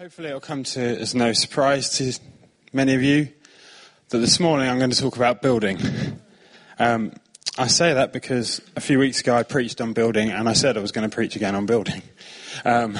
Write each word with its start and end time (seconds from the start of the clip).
Hopefully, 0.00 0.28
it'll 0.28 0.40
come 0.40 0.64
to 0.64 0.80
as 0.80 1.14
no 1.14 1.34
surprise 1.34 1.90
to 1.98 2.18
many 2.72 2.94
of 2.94 3.02
you 3.02 3.28
that 4.08 4.16
this 4.16 4.40
morning 4.40 4.66
I'm 4.66 4.78
going 4.78 4.92
to 4.92 4.98
talk 4.98 5.16
about 5.16 5.42
building. 5.42 5.78
Um, 6.78 7.12
I 7.58 7.66
say 7.66 7.92
that 7.92 8.10
because 8.10 8.62
a 8.76 8.80
few 8.80 8.98
weeks 8.98 9.20
ago 9.20 9.34
I 9.34 9.42
preached 9.42 9.78
on 9.82 9.92
building, 9.92 10.30
and 10.30 10.48
I 10.48 10.54
said 10.54 10.78
I 10.78 10.80
was 10.80 10.90
going 10.90 11.06
to 11.06 11.14
preach 11.14 11.36
again 11.36 11.54
on 11.54 11.66
building. 11.66 12.00
Um, 12.64 12.96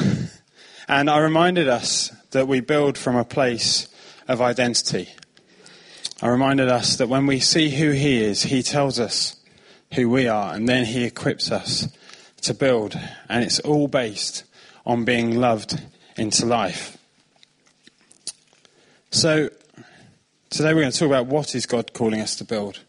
and 0.89 1.09
I 1.09 1.21
reminded 1.21 1.69
us 1.69 2.11
that 2.33 2.47
we 2.47 2.61
build 2.61 2.99
from 2.99 3.17
a 3.17 3.25
place 3.25 3.89
of 4.29 4.43
identity. 4.43 5.09
I 6.21 6.29
reminded 6.29 6.69
us 6.69 6.97
that 6.97 7.09
when 7.09 7.25
we 7.25 7.41
see 7.41 7.71
who 7.71 7.93
He 7.93 8.23
is, 8.23 8.43
He 8.43 8.63
tells 8.63 9.01
us 9.01 9.37
who 9.95 10.11
we 10.11 10.29
are, 10.29 10.53
and 10.53 10.69
then 10.69 10.85
He 10.85 11.05
equips 11.05 11.51
us 11.51 11.89
to 12.43 12.53
build. 12.53 12.95
And 13.27 13.43
it's 13.43 13.59
all 13.61 13.89
based 13.89 14.45
on 14.85 15.07
being 15.07 15.41
loved 15.41 15.81
into 16.17 16.47
life. 16.47 16.99
So, 19.11 19.51
today 20.51 20.75
we're 20.75 20.83
going 20.83 20.93
to 20.93 20.99
talk 20.99 21.07
about 21.07 21.27
what 21.27 21.55
is 21.55 21.67
God 21.67 21.93
calling 21.93 22.21
us 22.21 22.37
to 22.37 22.45
build. 22.45 22.81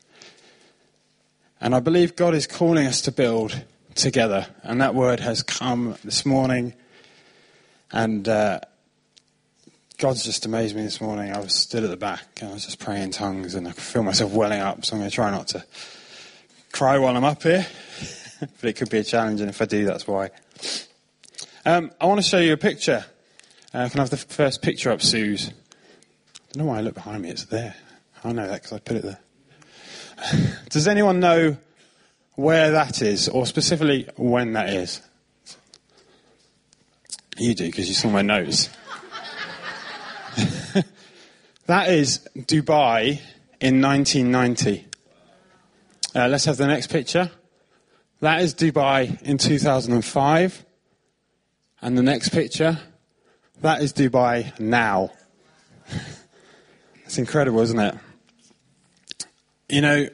And 1.59 1.76
I 1.76 1.80
believe 1.80 2.16
God 2.16 2.34
is 2.34 2.48
calling 2.48 2.88
us 2.88 3.02
to 3.02 3.12
build 3.12 3.64
together. 3.95 4.48
And 4.64 4.81
that 4.81 4.95
word 4.95 5.20
has 5.20 5.44
come 5.44 5.95
this 6.04 6.26
morning. 6.26 6.73
And 7.92 8.28
uh, 8.28 8.62
God's 9.98 10.23
just 10.23 10.45
amazed 10.45 10.76
me 10.76 10.81
this 10.81 11.02
morning. 11.02 11.31
I 11.31 11.40
was 11.40 11.53
stood 11.53 11.84
at 11.84 11.90
the 11.90 11.98
back 11.98 12.40
and 12.42 12.50
I 12.50 12.53
was 12.53 12.66
just 12.66 12.80
praying 12.80 13.03
in 13.03 13.12
tongues 13.12 13.53
and 13.53 13.67
I 13.67 13.72
could 13.72 13.84
feel 13.84 14.03
myself 14.03 14.31
welling 14.31 14.59
up. 14.59 14.84
So 14.86 14.95
I'm 14.95 15.02
going 15.02 15.09
to 15.09 15.16
try 15.16 15.30
not 15.30 15.50
to 15.50 15.64
cry 16.72 16.98
while 16.98 17.16
I'm 17.16 17.23
up 17.23 17.44
here. 17.44 17.67
but 18.40 18.70
it 18.70 18.73
could 18.73 18.90
be 18.90 18.98
a 18.98 19.03
challenge. 19.03 19.42
And 19.42 19.50
if 19.50 19.62
I 19.62 19.66
do, 19.66 19.86
that's 19.86 20.08
why. 20.08 20.31
Um, 21.66 21.92
I 22.02 22.08
want 22.08 22.20
to 22.20 22.28
show 22.28 22.40
you 22.40 22.53
a 22.53 22.58
picture. 22.58 23.06
Uh, 23.73 23.88
can 23.88 24.02
I 24.02 24.03
have 24.03 24.09
the 24.09 24.17
first 24.17 24.61
picture 24.61 24.91
up, 24.91 25.02
Suze? 25.02 25.48
I 25.48 25.52
don't 26.52 26.66
know 26.66 26.71
why 26.71 26.80
I 26.80 26.81
look 26.81 26.95
behind 26.95 27.21
me. 27.21 27.30
It's 27.30 27.45
there. 27.45 27.73
I 28.22 28.33
know 28.33 28.45
that 28.45 28.55
because 28.55 28.73
I 28.73 28.80
put 28.80 28.97
it 28.97 29.03
there. 29.03 29.19
Does 30.69 30.89
anyone 30.89 31.22
know 31.22 31.55
where 32.36 32.72
that 32.72 33.02
is, 33.02 33.30
or 33.30 33.45
specifically 33.45 34.09
when 34.17 34.52
that 34.53 34.73
is? 34.73 35.02
You 37.38 37.55
do 37.55 37.66
because 37.67 37.88
you 37.88 37.94
saw 37.94 38.09
my 38.09 38.22
nose. 38.22 38.69
that 41.67 41.88
is 41.89 42.28
Dubai 42.38 43.22
in 43.61 43.81
1990. 43.81 44.85
Uh, 46.13 46.28
let's 46.28 46.44
have 46.44 46.58
the 46.58 46.67
next 46.67 46.88
picture. 46.88 47.31
That 48.19 48.41
is 48.41 48.53
Dubai 48.53 49.22
in 49.22 49.38
2005. 49.38 50.66
And 51.81 51.97
the 51.97 52.03
next 52.03 52.30
picture 52.30 52.78
that 53.62 53.81
is 53.81 53.94
Dubai 53.94 54.59
now. 54.59 55.12
It's 57.06 57.17
incredible, 57.17 57.62
isn't 57.62 57.80
it? 57.80 57.95
You 59.70 59.81
know, 59.81 60.08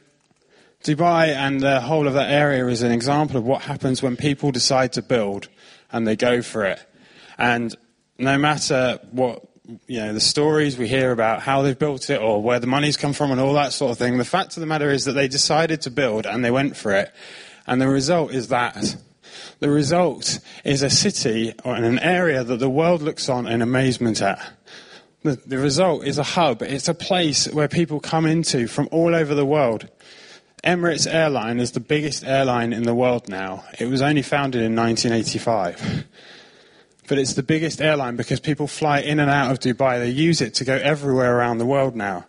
Dubai 0.83 1.27
and 1.29 1.59
the 1.59 1.81
whole 1.81 2.07
of 2.07 2.13
that 2.13 2.29
area 2.29 2.65
is 2.67 2.81
an 2.81 2.91
example 2.91 3.37
of 3.37 3.43
what 3.43 3.61
happens 3.63 4.01
when 4.01 4.15
people 4.15 4.51
decide 4.51 4.93
to 4.93 5.01
build 5.01 5.47
and 5.91 6.07
they 6.07 6.15
go 6.15 6.41
for 6.41 6.65
it. 6.65 6.83
And 7.37 7.75
no 8.17 8.37
matter 8.37 8.99
what, 9.11 9.45
you 9.87 9.99
know, 9.99 10.13
the 10.13 10.19
stories 10.19 10.77
we 10.77 10.87
hear 10.87 11.11
about 11.11 11.41
how 11.41 11.61
they've 11.61 11.77
built 11.77 12.09
it 12.09 12.21
or 12.21 12.41
where 12.41 12.59
the 12.59 12.67
money's 12.67 12.97
come 12.97 13.13
from 13.13 13.31
and 13.31 13.39
all 13.39 13.53
that 13.53 13.73
sort 13.73 13.91
of 13.91 13.97
thing, 13.97 14.17
the 14.17 14.25
fact 14.25 14.57
of 14.57 14.61
the 14.61 14.67
matter 14.67 14.89
is 14.89 15.05
that 15.05 15.13
they 15.13 15.27
decided 15.27 15.81
to 15.81 15.91
build 15.91 16.25
and 16.25 16.43
they 16.43 16.51
went 16.51 16.75
for 16.75 16.93
it. 16.93 17.13
And 17.65 17.81
the 17.81 17.87
result 17.87 18.33
is 18.33 18.47
that 18.47 18.95
the 19.59 19.69
result 19.69 20.39
is 20.63 20.81
a 20.81 20.89
city 20.89 21.53
or 21.63 21.75
an 21.75 21.99
area 21.99 22.43
that 22.43 22.59
the 22.59 22.69
world 22.69 23.01
looks 23.01 23.29
on 23.29 23.47
in 23.47 23.61
amazement 23.61 24.21
at. 24.21 24.41
The, 25.23 25.35
the 25.45 25.57
result 25.57 26.05
is 26.05 26.17
a 26.17 26.23
hub. 26.23 26.61
It's 26.61 26.87
a 26.87 26.93
place 26.93 27.51
where 27.51 27.67
people 27.67 27.99
come 27.99 28.25
into 28.25 28.67
from 28.67 28.87
all 28.91 29.15
over 29.15 29.33
the 29.35 29.45
world. 29.45 29.89
Emirates 30.63 31.11
Airline 31.11 31.59
is 31.59 31.71
the 31.71 31.79
biggest 31.79 32.23
airline 32.23 32.73
in 32.73 32.83
the 32.83 32.95
world 32.95 33.29
now. 33.29 33.63
It 33.79 33.85
was 33.87 34.01
only 34.01 34.21
founded 34.21 34.61
in 34.61 34.75
1985. 34.75 36.05
But 37.07 37.17
it's 37.17 37.33
the 37.33 37.43
biggest 37.43 37.81
airline 37.81 38.15
because 38.15 38.39
people 38.39 38.67
fly 38.67 38.99
in 38.99 39.19
and 39.19 39.31
out 39.31 39.51
of 39.51 39.59
Dubai. 39.59 39.99
They 39.99 40.09
use 40.09 40.41
it 40.41 40.55
to 40.55 40.65
go 40.65 40.75
everywhere 40.75 41.37
around 41.37 41.59
the 41.59 41.65
world 41.65 41.95
now. 41.95 42.25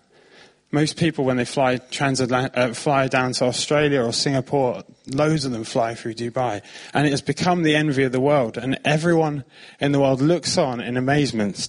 Most 0.70 0.98
people, 0.98 1.24
when 1.24 1.38
they 1.38 1.46
fly, 1.46 1.78
transatlant- 1.78 2.56
uh, 2.56 2.74
fly 2.74 3.08
down 3.08 3.32
to 3.32 3.46
Australia 3.46 4.02
or 4.02 4.12
Singapore, 4.12 4.82
loads 5.06 5.46
of 5.46 5.52
them 5.52 5.64
fly 5.64 5.94
through 5.94 6.14
Dubai. 6.14 6.60
And 6.92 7.06
it 7.06 7.10
has 7.10 7.22
become 7.22 7.62
the 7.62 7.74
envy 7.74 8.02
of 8.02 8.12
the 8.12 8.20
world. 8.20 8.58
And 8.58 8.78
everyone 8.84 9.44
in 9.80 9.92
the 9.92 10.00
world 10.00 10.20
looks 10.20 10.58
on 10.58 10.80
in 10.80 10.98
amazement. 10.98 11.68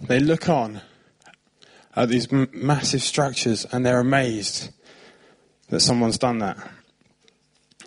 They 0.00 0.20
look 0.20 0.48
on 0.48 0.80
at 1.96 2.08
these 2.08 2.32
m- 2.32 2.48
massive 2.52 3.02
structures 3.02 3.66
and 3.72 3.84
they're 3.84 3.98
amazed 3.98 4.70
that 5.70 5.80
someone's 5.80 6.18
done 6.18 6.38
that. 6.38 6.56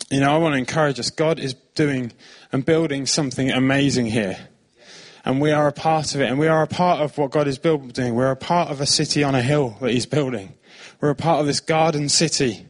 You 0.10 0.20
know, 0.20 0.36
I 0.36 0.38
want 0.40 0.54
to 0.54 0.60
encourage 0.60 1.00
us. 1.00 1.10
God 1.10 1.40
is 1.40 1.54
doing 1.74 2.12
and 2.52 2.66
building 2.66 3.06
something 3.06 3.50
amazing 3.50 4.08
here 4.08 4.50
and 5.24 5.40
we 5.40 5.52
are 5.52 5.68
a 5.68 5.72
part 5.72 6.16
of 6.16 6.22
it, 6.22 6.30
and 6.30 6.40
we 6.40 6.48
are 6.48 6.64
a 6.64 6.68
part 6.68 7.00
of 7.02 7.18
what 7.18 7.32
God 7.32 7.48
is 7.48 7.58
building. 7.58 8.16
We're 8.16 8.32
a 8.32 8.36
part 8.36 8.72
of 8.72 8.82
a 8.82 8.86
city 8.86 9.24
on 9.24 9.36
a 9.36 9.42
hill 9.42 9.78
that 9.82 9.92
He's 9.92 10.06
building. 10.06 10.54
We're 11.00 11.12
a 11.12 11.16
part 11.16 11.40
of 11.40 11.46
this 11.46 11.60
garden 11.60 12.10
city. 12.10 12.66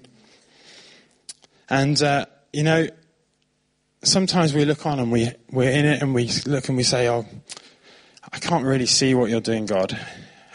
And, 1.70 2.02
uh, 2.02 2.26
you 2.52 2.64
know, 2.64 2.88
sometimes 4.04 4.54
we 4.54 4.66
look 4.66 4.86
on 4.86 5.00
and 5.00 5.12
we, 5.12 5.32
we're 5.50 5.72
in 5.72 5.86
it 5.86 6.02
and 6.02 6.14
we 6.14 6.30
look 6.46 6.68
and 6.68 6.76
we 6.76 6.84
say, 6.84 7.08
oh, 7.08 7.26
I 8.34 8.40
can't 8.40 8.66
really 8.66 8.86
see 8.86 9.14
what 9.16 9.30
you're 9.30 9.42
doing, 9.42 9.66
God. 9.66 9.98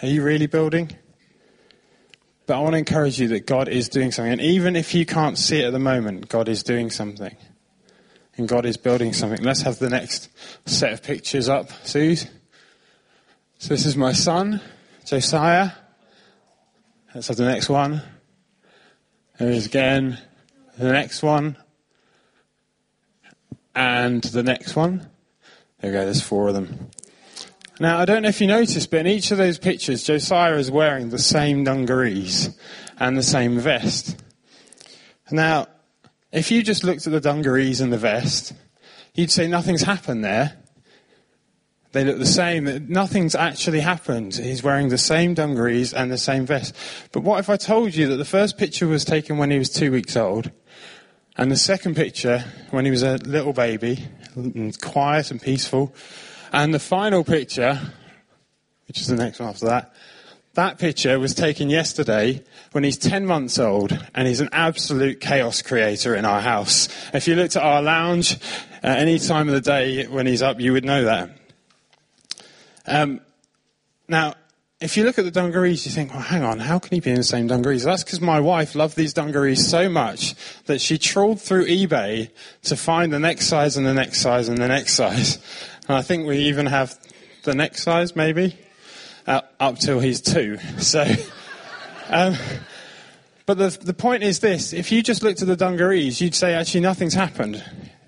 Are 0.02 0.08
you 0.08 0.22
really 0.22 0.46
building? 0.46 0.90
But 2.46 2.58
I 2.58 2.60
want 2.60 2.74
to 2.74 2.78
encourage 2.78 3.18
you 3.18 3.28
that 3.28 3.46
God 3.46 3.68
is 3.68 3.88
doing 3.88 4.12
something. 4.12 4.32
And 4.32 4.40
even 4.40 4.76
if 4.76 4.94
you 4.94 5.06
can't 5.06 5.38
see 5.38 5.60
it 5.60 5.64
at 5.64 5.72
the 5.72 5.78
moment, 5.78 6.28
God 6.28 6.48
is 6.48 6.62
doing 6.62 6.90
something 6.90 7.34
and 8.36 8.48
God 8.48 8.66
is 8.66 8.76
building 8.76 9.12
something. 9.12 9.42
Let's 9.42 9.62
have 9.62 9.78
the 9.78 9.90
next 9.90 10.28
set 10.66 10.92
of 10.92 11.02
pictures 11.02 11.48
up, 11.48 11.70
Suze. 11.84 12.26
So 13.58 13.68
this 13.68 13.86
is 13.86 13.96
my 13.96 14.12
son, 14.12 14.60
Josiah. 15.06 15.70
Let's 17.14 17.28
have 17.28 17.36
the 17.36 17.46
next 17.46 17.68
one. 17.68 18.02
There 19.38 19.50
is 19.50 19.66
again 19.66 20.18
the 20.78 20.92
next 20.92 21.22
one. 21.22 21.56
And 23.74 24.22
the 24.22 24.42
next 24.42 24.76
one. 24.76 25.08
There 25.80 25.90
we 25.90 25.96
go, 25.96 26.04
there's 26.04 26.22
four 26.22 26.48
of 26.48 26.54
them. 26.54 26.90
Now, 27.78 27.98
I 27.98 28.06
don't 28.06 28.22
know 28.22 28.30
if 28.30 28.40
you 28.40 28.46
noticed, 28.46 28.90
but 28.90 29.00
in 29.00 29.06
each 29.06 29.30
of 29.30 29.38
those 29.38 29.58
pictures, 29.58 30.02
Josiah 30.02 30.56
is 30.56 30.70
wearing 30.70 31.10
the 31.10 31.18
same 31.18 31.64
dungarees 31.64 32.56
and 32.98 33.18
the 33.18 33.22
same 33.22 33.58
vest. 33.58 34.22
Now, 35.30 35.66
if 36.36 36.50
you 36.50 36.62
just 36.62 36.84
looked 36.84 37.06
at 37.06 37.12
the 37.14 37.20
dungarees 37.20 37.80
and 37.80 37.90
the 37.90 37.98
vest, 37.98 38.52
you'd 39.14 39.30
say 39.30 39.48
nothing's 39.48 39.82
happened 39.82 40.22
there. 40.22 40.52
They 41.92 42.04
look 42.04 42.18
the 42.18 42.26
same. 42.26 42.86
Nothing's 42.90 43.34
actually 43.34 43.80
happened. 43.80 44.34
He's 44.34 44.62
wearing 44.62 44.90
the 44.90 44.98
same 44.98 45.32
dungarees 45.32 45.94
and 45.94 46.12
the 46.12 46.18
same 46.18 46.44
vest. 46.44 46.76
But 47.10 47.22
what 47.22 47.40
if 47.40 47.48
I 47.48 47.56
told 47.56 47.94
you 47.94 48.06
that 48.08 48.16
the 48.16 48.26
first 48.26 48.58
picture 48.58 48.86
was 48.86 49.02
taken 49.02 49.38
when 49.38 49.50
he 49.50 49.58
was 49.58 49.70
two 49.70 49.90
weeks 49.90 50.14
old, 50.14 50.50
and 51.38 51.50
the 51.50 51.56
second 51.56 51.96
picture 51.96 52.44
when 52.70 52.84
he 52.84 52.90
was 52.90 53.02
a 53.02 53.16
little 53.16 53.54
baby, 53.54 54.06
and 54.34 54.78
quiet 54.78 55.30
and 55.30 55.40
peaceful, 55.40 55.94
and 56.52 56.74
the 56.74 56.78
final 56.78 57.24
picture, 57.24 57.80
which 58.88 59.00
is 59.00 59.06
the 59.06 59.16
next 59.16 59.40
one 59.40 59.48
after 59.48 59.64
that, 59.64 59.94
that 60.56 60.78
picture 60.78 61.18
was 61.20 61.34
taken 61.34 61.70
yesterday 61.70 62.42
when 62.72 62.82
he's 62.82 62.98
10 62.98 63.24
months 63.24 63.58
old 63.58 63.96
and 64.14 64.26
he's 64.26 64.40
an 64.40 64.48
absolute 64.52 65.20
chaos 65.20 65.62
creator 65.62 66.14
in 66.14 66.24
our 66.24 66.40
house. 66.40 66.88
If 67.14 67.28
you 67.28 67.36
looked 67.36 67.56
at 67.56 67.62
our 67.62 67.80
lounge 67.80 68.38
at 68.82 68.98
any 68.98 69.18
time 69.18 69.48
of 69.48 69.54
the 69.54 69.60
day 69.60 70.06
when 70.06 70.26
he's 70.26 70.42
up, 70.42 70.60
you 70.60 70.72
would 70.72 70.84
know 70.84 71.04
that. 71.04 71.30
Um, 72.86 73.20
now, 74.08 74.34
if 74.80 74.96
you 74.96 75.04
look 75.04 75.18
at 75.18 75.24
the 75.24 75.30
dungarees, 75.30 75.86
you 75.86 75.92
think, 75.92 76.12
well, 76.12 76.22
hang 76.22 76.42
on, 76.42 76.58
how 76.58 76.78
can 76.78 76.94
he 76.94 77.00
be 77.00 77.10
in 77.10 77.16
the 77.16 77.22
same 77.22 77.46
dungarees? 77.46 77.84
That's 77.84 78.04
because 78.04 78.20
my 78.20 78.40
wife 78.40 78.74
loved 78.74 78.96
these 78.96 79.14
dungarees 79.14 79.66
so 79.66 79.88
much 79.88 80.34
that 80.66 80.80
she 80.80 80.98
trawled 80.98 81.40
through 81.40 81.66
eBay 81.66 82.30
to 82.64 82.76
find 82.76 83.12
the 83.12 83.18
next 83.18 83.46
size 83.46 83.76
and 83.76 83.86
the 83.86 83.94
next 83.94 84.20
size 84.20 84.48
and 84.48 84.58
the 84.58 84.68
next 84.68 84.94
size. 84.94 85.38
And 85.88 85.96
I 85.96 86.02
think 86.02 86.26
we 86.26 86.38
even 86.38 86.66
have 86.66 86.98
the 87.44 87.54
next 87.54 87.84
size, 87.84 88.16
maybe 88.16 88.58
uh, 89.26 89.40
up 89.60 89.78
till 89.78 90.00
he's 90.00 90.20
two. 90.20 90.58
So, 90.78 91.04
um, 92.08 92.34
but 93.46 93.58
the, 93.58 93.78
the 93.82 93.94
point 93.94 94.22
is 94.22 94.40
this 94.40 94.72
if 94.72 94.90
you 94.92 95.02
just 95.02 95.22
looked 95.22 95.42
at 95.42 95.48
the 95.48 95.56
dungarees, 95.56 96.20
you'd 96.20 96.34
say 96.34 96.54
actually 96.54 96.80
nothing's 96.80 97.14
happened. 97.14 97.62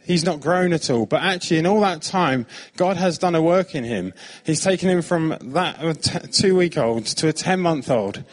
He's 0.04 0.24
not 0.24 0.40
grown 0.40 0.72
at 0.72 0.88
all. 0.88 1.04
But 1.04 1.22
actually, 1.22 1.58
in 1.58 1.66
all 1.66 1.80
that 1.82 2.00
time, 2.00 2.46
God 2.76 2.96
has 2.96 3.18
done 3.18 3.34
a 3.34 3.42
work 3.42 3.74
in 3.74 3.84
him. 3.84 4.14
He's 4.42 4.62
taken 4.62 4.88
him 4.88 5.02
from 5.02 5.36
that 5.40 6.30
two 6.32 6.56
week 6.56 6.78
old 6.78 7.04
to 7.06 7.28
a 7.28 7.32
10 7.32 7.60
month 7.60 7.90
old. 7.90 8.24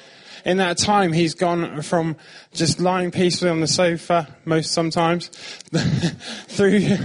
In 0.45 0.57
that 0.57 0.77
time, 0.77 1.11
he's 1.11 1.33
gone 1.33 1.81
from 1.81 2.15
just 2.53 2.79
lying 2.79 3.11
peacefully 3.11 3.51
on 3.51 3.59
the 3.59 3.67
sofa, 3.67 4.33
most 4.45 4.71
sometimes, 4.71 5.27
through 6.47 6.97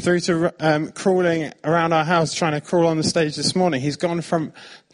through 0.00 0.20
to 0.20 0.54
um, 0.60 0.92
crawling 0.92 1.52
around 1.64 1.92
our 1.92 2.04
house, 2.04 2.32
trying 2.32 2.52
to 2.52 2.60
crawl 2.60 2.86
on 2.86 2.96
the 2.96 3.02
stage 3.02 3.36
this 3.36 3.56
morning. 3.56 3.80
He's 3.80 3.96
gone 3.96 4.20
from 4.20 4.52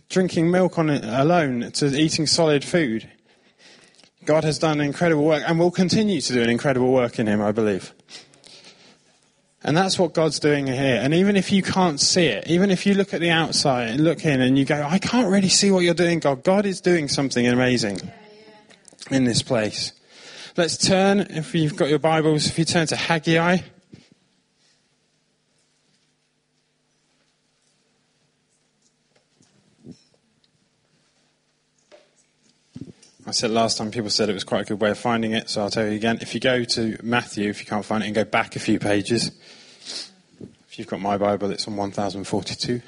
drinking 0.08 0.50
milk 0.50 0.78
on 0.78 0.90
it 0.90 1.04
alone 1.04 1.72
to 1.72 1.86
eating 1.86 2.26
solid 2.26 2.64
food. 2.64 3.10
God 4.24 4.44
has 4.44 4.58
done 4.58 4.80
incredible 4.80 5.24
work 5.24 5.42
and 5.46 5.58
will 5.58 5.70
continue 5.70 6.20
to 6.20 6.32
do 6.32 6.42
an 6.42 6.48
incredible 6.48 6.92
work 6.92 7.18
in 7.18 7.26
him, 7.26 7.42
I 7.42 7.52
believe. 7.52 7.92
And 9.62 9.76
that's 9.76 9.98
what 9.98 10.12
God's 10.12 10.38
doing 10.38 10.66
here. 10.66 11.00
And 11.02 11.14
even 11.14 11.36
if 11.36 11.50
you 11.50 11.62
can't 11.62 11.98
see 11.98 12.26
it, 12.26 12.46
even 12.46 12.70
if 12.70 12.84
you 12.84 12.94
look 12.94 13.14
at 13.14 13.20
the 13.20 13.30
outside 13.30 13.88
and 13.88 14.04
look 14.04 14.24
in 14.24 14.42
and 14.42 14.58
you 14.58 14.66
go, 14.66 14.82
I 14.82 14.98
can't 14.98 15.28
really 15.28 15.48
see 15.48 15.70
what 15.70 15.80
you're 15.80 15.94
doing, 15.94 16.18
God, 16.18 16.42
God 16.42 16.66
is 16.66 16.82
doing 16.82 17.08
something 17.08 17.46
amazing 17.46 17.98
in 19.10 19.24
this 19.24 19.42
place. 19.42 19.92
Let's 20.56 20.76
turn, 20.76 21.20
if 21.20 21.54
you've 21.54 21.76
got 21.76 21.88
your 21.88 21.98
Bibles, 21.98 22.46
if 22.46 22.58
you 22.58 22.66
turn 22.66 22.86
to 22.88 22.96
Haggai. 22.96 23.58
Said 33.34 33.50
last 33.50 33.78
time 33.78 33.90
people 33.90 34.10
said 34.10 34.28
it 34.28 34.34
was 34.34 34.44
quite 34.44 34.62
a 34.62 34.64
good 34.64 34.80
way 34.80 34.90
of 34.90 34.98
finding 34.98 35.32
it, 35.32 35.50
so 35.50 35.62
I'll 35.62 35.70
tell 35.70 35.86
you 35.86 35.92
again. 35.92 36.18
If 36.20 36.34
you 36.34 36.40
go 36.40 36.64
to 36.64 36.98
Matthew, 37.02 37.50
if 37.50 37.60
you 37.60 37.66
can't 37.66 37.84
find 37.84 38.02
it, 38.02 38.06
and 38.06 38.14
go 38.14 38.24
back 38.24 38.56
a 38.56 38.58
few 38.58 38.78
pages, 38.78 39.30
if 40.40 40.78
you've 40.78 40.88
got 40.88 41.00
my 41.00 41.16
Bible, 41.16 41.50
it's 41.50 41.68
on 41.68 41.76
1042. 41.76 42.82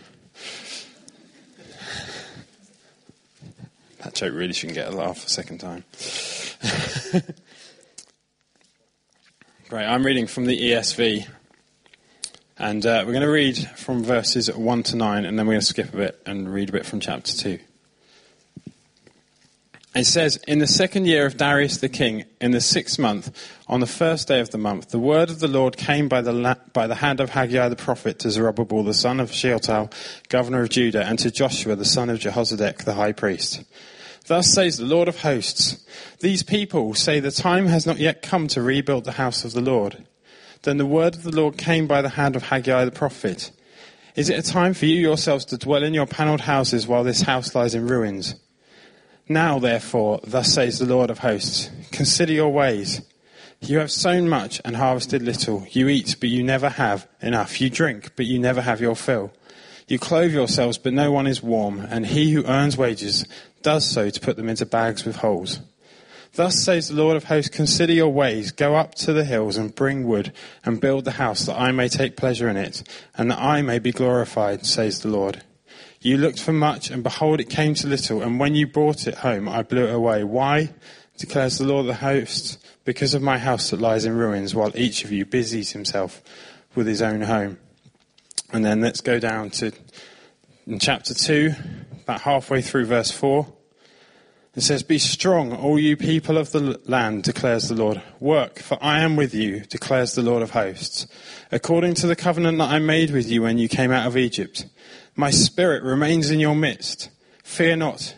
That 4.03 4.15
joke 4.15 4.35
really 4.35 4.53
shouldn't 4.53 4.77
get 4.77 4.89
a 4.89 4.97
laugh 4.97 5.25
a 5.25 5.29
second 5.29 5.59
time. 5.59 5.85
Great, 9.69 9.85
I'm 9.85 10.07
reading 10.07 10.27
from 10.27 10.47
the 10.47 10.57
ESV. 10.57 11.27
And 12.59 12.87
uh, 12.87 13.03
we're 13.05 13.13
going 13.13 13.23
to 13.23 13.31
read 13.31 13.59
from 13.77 14.03
verses 14.03 14.51
1 14.55 14.83
to 14.85 14.97
9, 14.97 15.25
and 15.25 15.39
then 15.39 15.47
we're 15.47 15.55
going 15.55 15.61
to 15.61 15.67
skip 15.67 15.93
a 15.93 15.97
bit 15.97 16.23
and 16.25 16.53
read 16.53 16.69
a 16.69 16.73
bit 16.73 16.87
from 16.87 17.01
chapter 17.01 17.33
2. 17.33 17.59
It 19.97 20.05
says, 20.05 20.37
In 20.47 20.59
the 20.59 20.67
second 20.67 21.07
year 21.07 21.25
of 21.25 21.39
Darius 21.39 21.79
the 21.79 21.89
king, 21.89 22.27
in 22.39 22.51
the 22.51 22.61
sixth 22.61 22.99
month, 22.99 23.35
on 23.67 23.81
the 23.81 23.87
first 23.87 24.29
day 24.29 24.41
of 24.41 24.51
the 24.51 24.59
month, 24.59 24.91
the 24.91 24.99
word 24.99 25.31
of 25.31 25.41
the 25.41 25.49
Lord 25.49 25.79
came 25.79 26.07
by 26.07 26.21
the, 26.21 26.35
la- 26.35 26.57
by 26.75 26.87
the 26.87 26.97
hand 26.97 27.19
of 27.19 27.31
Haggai 27.31 27.71
the 27.71 27.77
prophet 27.77 28.19
to 28.19 28.31
Zerubbabel 28.31 28.85
the 28.85 28.93
son 28.93 29.21
of 29.21 29.33
Shealtiel, 29.33 29.91
governor 30.29 30.61
of 30.61 30.69
Judah, 30.69 31.07
and 31.07 31.19
to 31.21 31.31
Joshua 31.31 31.77
the 31.77 31.87
son 31.87 32.11
of 32.11 32.19
Jehozadak 32.19 32.85
the 32.85 32.93
high 32.93 33.13
priest. 33.13 33.65
Thus 34.27 34.53
says 34.53 34.77
the 34.77 34.85
Lord 34.85 35.09
of 35.09 35.23
hosts, 35.23 35.83
These 36.21 36.43
people 36.43 36.93
say 36.93 37.19
the 37.19 37.31
time 37.31 37.65
has 37.69 37.87
not 37.87 37.97
yet 37.97 38.21
come 38.21 38.49
to 38.49 38.61
rebuild 38.61 39.05
the 39.05 39.13
house 39.13 39.47
of 39.47 39.55
the 39.55 39.63
Lord. 39.63 40.05
Then 40.65 40.77
the 40.77 40.85
word 40.85 41.15
of 41.15 41.23
the 41.23 41.35
Lord 41.35 41.57
came 41.57 41.87
by 41.87 42.03
the 42.03 42.11
hand 42.11 42.37
of 42.37 42.43
Haggai 42.43 42.85
the 42.85 42.91
prophet. 42.91 43.51
Is 44.15 44.29
it 44.29 44.39
a 44.39 44.53
time 44.53 44.75
for 44.75 44.85
you 44.85 45.01
yourselves 45.01 45.47
to 45.47 45.57
dwell 45.57 45.83
in 45.83 45.95
your 45.95 46.07
panelled 46.07 46.43
houses 46.43 46.87
while 46.87 47.03
this 47.03 47.23
house 47.23 47.55
lies 47.55 47.75
in 47.75 47.89
ruins? 47.89 48.35
Now, 49.29 49.59
therefore, 49.59 50.21
thus 50.25 50.53
says 50.53 50.79
the 50.79 50.87
Lord 50.87 51.11
of 51.11 51.19
hosts, 51.19 51.71
consider 51.91 52.33
your 52.33 52.53
ways. 52.53 53.03
You 53.61 53.79
have 53.79 53.91
sown 53.91 54.29
much 54.29 54.61
and 54.65 54.77
harvested 54.77 55.23
little. 55.23 55.67
You 55.71 55.89
eat, 55.89 56.17
but 56.21 56.29
you 56.29 56.45
never 56.45 56.69
have 56.69 57.09
enough. 57.21 57.61
You 57.61 57.69
drink, 57.69 58.15
but 58.15 58.27
you 58.27 58.39
never 58.39 58.61
have 58.61 58.81
your 58.81 58.95
fill. 58.95 59.33
You 59.89 59.99
clothe 59.99 60.33
yourselves, 60.33 60.79
but 60.79 60.93
no 60.93 61.11
one 61.11 61.27
is 61.27 61.43
warm, 61.43 61.81
and 61.81 62.07
he 62.07 62.33
who 62.33 62.45
earns 62.45 62.77
wages 62.77 63.25
does 63.63 63.85
so 63.85 64.11
to 64.11 64.21
put 64.21 64.37
them 64.37 64.49
into 64.49 64.67
bags 64.67 65.05
with 65.05 65.17
holes. 65.17 65.61
Thus 66.35 66.63
says 66.63 66.89
the 66.89 66.95
Lord 66.95 67.17
of 67.17 67.25
hosts, 67.25 67.55
consider 67.55 67.95
your 67.95 68.13
ways, 68.13 68.53
go 68.53 68.77
up 68.77 68.95
to 68.97 69.13
the 69.13 69.25
hills 69.25 69.57
and 69.57 69.75
bring 69.75 70.07
wood 70.07 70.33
and 70.65 70.81
build 70.81 71.05
the 71.05 71.13
house 71.13 71.47
that 71.47 71.59
I 71.59 71.73
may 71.73 71.89
take 71.89 72.17
pleasure 72.17 72.49
in 72.49 72.57
it 72.57 72.83
and 73.17 73.31
that 73.31 73.39
I 73.39 73.63
may 73.63 73.79
be 73.79 73.91
glorified, 73.91 74.67
says 74.67 75.01
the 75.01 75.09
Lord. 75.09 75.43
You 76.07 76.19
looked 76.19 76.41
for 76.41 76.53
much, 76.53 76.89
and 76.89 77.03
behold, 77.03 77.41
it 77.41 77.51
came 77.51 77.75
to 77.75 77.89
little. 77.89 78.23
And 78.23 78.39
when 78.39 78.55
you 78.55 78.69
brought 78.69 79.09
it 79.09 79.17
home, 79.17 79.49
I 79.49 79.63
blew 79.63 79.87
it 79.87 79.93
away. 79.93 80.23
Why? 80.23 80.73
declares 81.19 81.59
the 81.59 81.65
Lord 81.65 81.81
of 81.81 81.87
the 81.87 81.95
hosts, 81.95 82.59
because 82.85 83.13
of 83.13 83.23
my 83.23 83.39
house 83.39 83.71
that 83.71 83.81
lies 83.81 84.05
in 84.05 84.15
ruins, 84.15 84.55
while 84.55 84.71
each 84.77 85.03
of 85.03 85.11
you 85.11 85.25
busies 85.25 85.73
himself 85.73 86.23
with 86.77 86.87
his 86.87 87.03
own 87.03 87.23
home. 87.23 87.59
And 88.53 88.65
then 88.65 88.83
let's 88.83 89.01
go 89.01 89.19
down 89.19 89.51
to 89.51 89.73
in 90.67 90.79
chapter 90.79 91.13
2, 91.13 91.55
about 92.03 92.21
halfway 92.21 92.63
through 92.63 92.85
verse 92.85 93.11
4. 93.11 93.45
It 94.55 94.63
says, 94.63 94.85
Be 94.85 94.99
strong, 94.99 95.53
all 95.53 95.79
you 95.79 95.97
people 95.97 96.39
of 96.39 96.53
the 96.53 96.81
land, 96.85 97.25
declares 97.25 97.69
the 97.69 97.75
Lord. 97.75 98.01
Work, 98.21 98.61
for 98.61 98.79
I 98.81 99.01
am 99.01 99.17
with 99.17 99.35
you, 99.35 99.61
declares 99.61 100.15
the 100.15 100.23
Lord 100.23 100.43
of 100.43 100.53
hosts, 100.53 101.09
according 101.51 101.95
to 101.95 102.07
the 102.07 102.17
covenant 102.17 102.59
that 102.59 102.71
I 102.71 102.79
made 102.79 103.11
with 103.11 103.29
you 103.29 103.43
when 103.43 103.59
you 103.59 103.69
came 103.69 103.91
out 103.91 104.07
of 104.07 104.17
Egypt. 104.17 104.67
My 105.19 105.31
spirit 105.31 105.83
remains 105.83 106.31
in 106.31 106.41
your 106.41 106.55
midst. 106.55 107.09
Fear 107.43 107.77
not, 107.77 108.15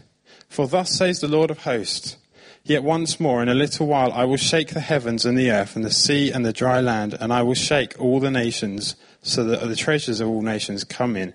for 0.48 0.66
thus 0.66 0.90
says 0.90 1.20
the 1.20 1.28
Lord 1.28 1.48
of 1.48 1.60
hosts. 1.60 2.16
Yet 2.64 2.82
once 2.82 3.20
more, 3.20 3.40
in 3.40 3.48
a 3.48 3.54
little 3.54 3.86
while, 3.86 4.12
I 4.12 4.24
will 4.24 4.36
shake 4.36 4.74
the 4.74 4.80
heavens 4.80 5.24
and 5.24 5.38
the 5.38 5.52
earth 5.52 5.76
and 5.76 5.84
the 5.84 5.92
sea 5.92 6.32
and 6.32 6.44
the 6.44 6.52
dry 6.52 6.80
land, 6.80 7.16
and 7.20 7.32
I 7.32 7.42
will 7.42 7.54
shake 7.54 7.94
all 8.00 8.18
the 8.18 8.32
nations, 8.32 8.96
so 9.22 9.44
that 9.44 9.66
the 9.68 9.76
treasures 9.76 10.18
of 10.18 10.28
all 10.28 10.42
nations 10.42 10.82
come 10.82 11.14
in. 11.14 11.34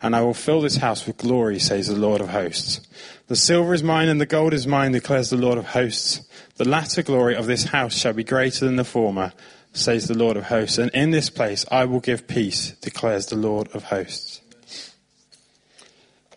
And 0.00 0.14
I 0.14 0.20
will 0.20 0.34
fill 0.34 0.60
this 0.60 0.76
house 0.76 1.04
with 1.04 1.16
glory, 1.16 1.58
says 1.58 1.88
the 1.88 1.96
Lord 1.96 2.20
of 2.20 2.28
hosts. 2.28 2.80
The 3.26 3.34
silver 3.34 3.74
is 3.74 3.82
mine 3.82 4.08
and 4.08 4.20
the 4.20 4.26
gold 4.26 4.54
is 4.54 4.68
mine, 4.68 4.92
declares 4.92 5.30
the 5.30 5.36
Lord 5.36 5.58
of 5.58 5.66
hosts. 5.66 6.20
The 6.58 6.68
latter 6.68 7.02
glory 7.02 7.34
of 7.34 7.46
this 7.46 7.64
house 7.64 7.94
shall 7.94 8.12
be 8.12 8.22
greater 8.22 8.66
than 8.66 8.76
the 8.76 8.84
former, 8.84 9.32
says 9.72 10.06
the 10.06 10.16
Lord 10.16 10.36
of 10.36 10.44
hosts. 10.44 10.78
And 10.78 10.92
in 10.92 11.10
this 11.10 11.28
place 11.28 11.64
I 11.72 11.86
will 11.86 12.00
give 12.00 12.28
peace, 12.28 12.70
declares 12.80 13.26
the 13.26 13.36
Lord 13.36 13.68
of 13.74 13.84
hosts. 13.84 14.41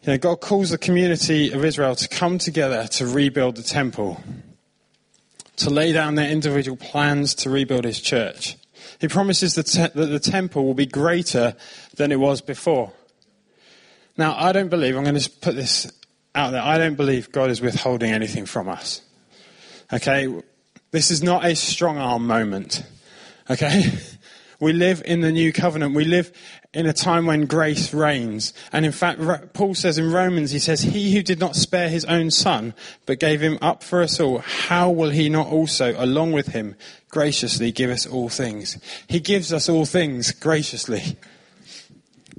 You 0.06 0.14
know, 0.14 0.18
God 0.20 0.40
calls 0.40 0.70
the 0.70 0.78
community 0.78 1.52
of 1.52 1.66
Israel 1.66 1.96
to 1.96 2.08
come 2.08 2.38
together 2.38 2.86
to 2.86 3.08
rebuild 3.08 3.56
the 3.56 3.64
temple, 3.64 4.22
to 5.56 5.72
lay 5.72 5.94
down 5.94 6.14
their 6.14 6.30
individual 6.30 6.78
plans 6.78 7.34
to 7.36 7.50
rebuild 7.50 7.86
his 7.86 8.00
church. 8.00 8.56
He 9.02 9.08
promises 9.08 9.56
te- 9.56 9.82
that 9.82 9.96
the 9.96 10.20
temple 10.20 10.64
will 10.64 10.76
be 10.76 10.86
greater 10.86 11.56
than 11.96 12.12
it 12.12 12.20
was 12.20 12.42
before. 12.42 12.94
Now, 14.16 14.36
I 14.38 14.52
don't 14.52 14.70
believe, 14.70 14.96
I'm 14.96 15.04
going 15.04 15.18
to 15.18 15.30
put 15.42 15.56
this 15.56 15.92
out 16.36 16.52
there, 16.52 16.62
I 16.62 16.78
don't 16.78 16.96
believe 16.96 17.32
God 17.32 17.50
is 17.50 17.60
withholding 17.60 18.12
anything 18.12 18.46
from 18.46 18.70
us. 18.70 19.02
Okay? 19.92 20.32
This 20.92 21.10
is 21.10 21.24
not 21.24 21.46
a 21.46 21.56
strong 21.56 21.98
arm 21.98 22.28
moment. 22.28 22.84
Okay? 23.50 23.92
We 24.60 24.74
live 24.74 25.02
in 25.06 25.22
the 25.22 25.32
new 25.32 25.52
covenant. 25.52 25.96
We 25.96 26.06
live 26.06 26.32
in 26.74 26.86
a 26.86 26.94
time 26.94 27.26
when 27.26 27.46
grace 27.46 27.94
reigns. 27.94 28.54
And 28.72 28.86
in 28.86 28.92
fact, 28.92 29.22
Paul 29.54 29.76
says 29.76 29.98
in 29.98 30.12
Romans, 30.12 30.52
he 30.52 30.60
says, 30.60 30.82
He 30.82 31.14
who 31.14 31.22
did 31.22 31.40
not 31.40 31.56
spare 31.56 31.90
his 31.90 32.06
own 32.06 32.32
son, 32.32 32.74
but 33.06 33.20
gave 33.20 33.42
him 33.42 33.58
up 33.62 33.84
for 33.84 34.02
us 34.02 34.20
all, 34.20 34.40
how 34.40 34.90
will 34.90 35.10
he 35.10 35.30
not 35.30 35.48
also, 35.48 35.94
along 35.98 36.32
with 36.32 36.48
him, 36.48 36.76
graciously 37.10 37.72
give 37.72 37.90
us 37.90 38.06
all 38.06 38.30
things? 38.30 38.78
He 39.08 39.20
gives 39.20 39.52
us 39.52 39.70
all 39.70 39.86
things 39.86 40.32
graciously. 40.32 41.18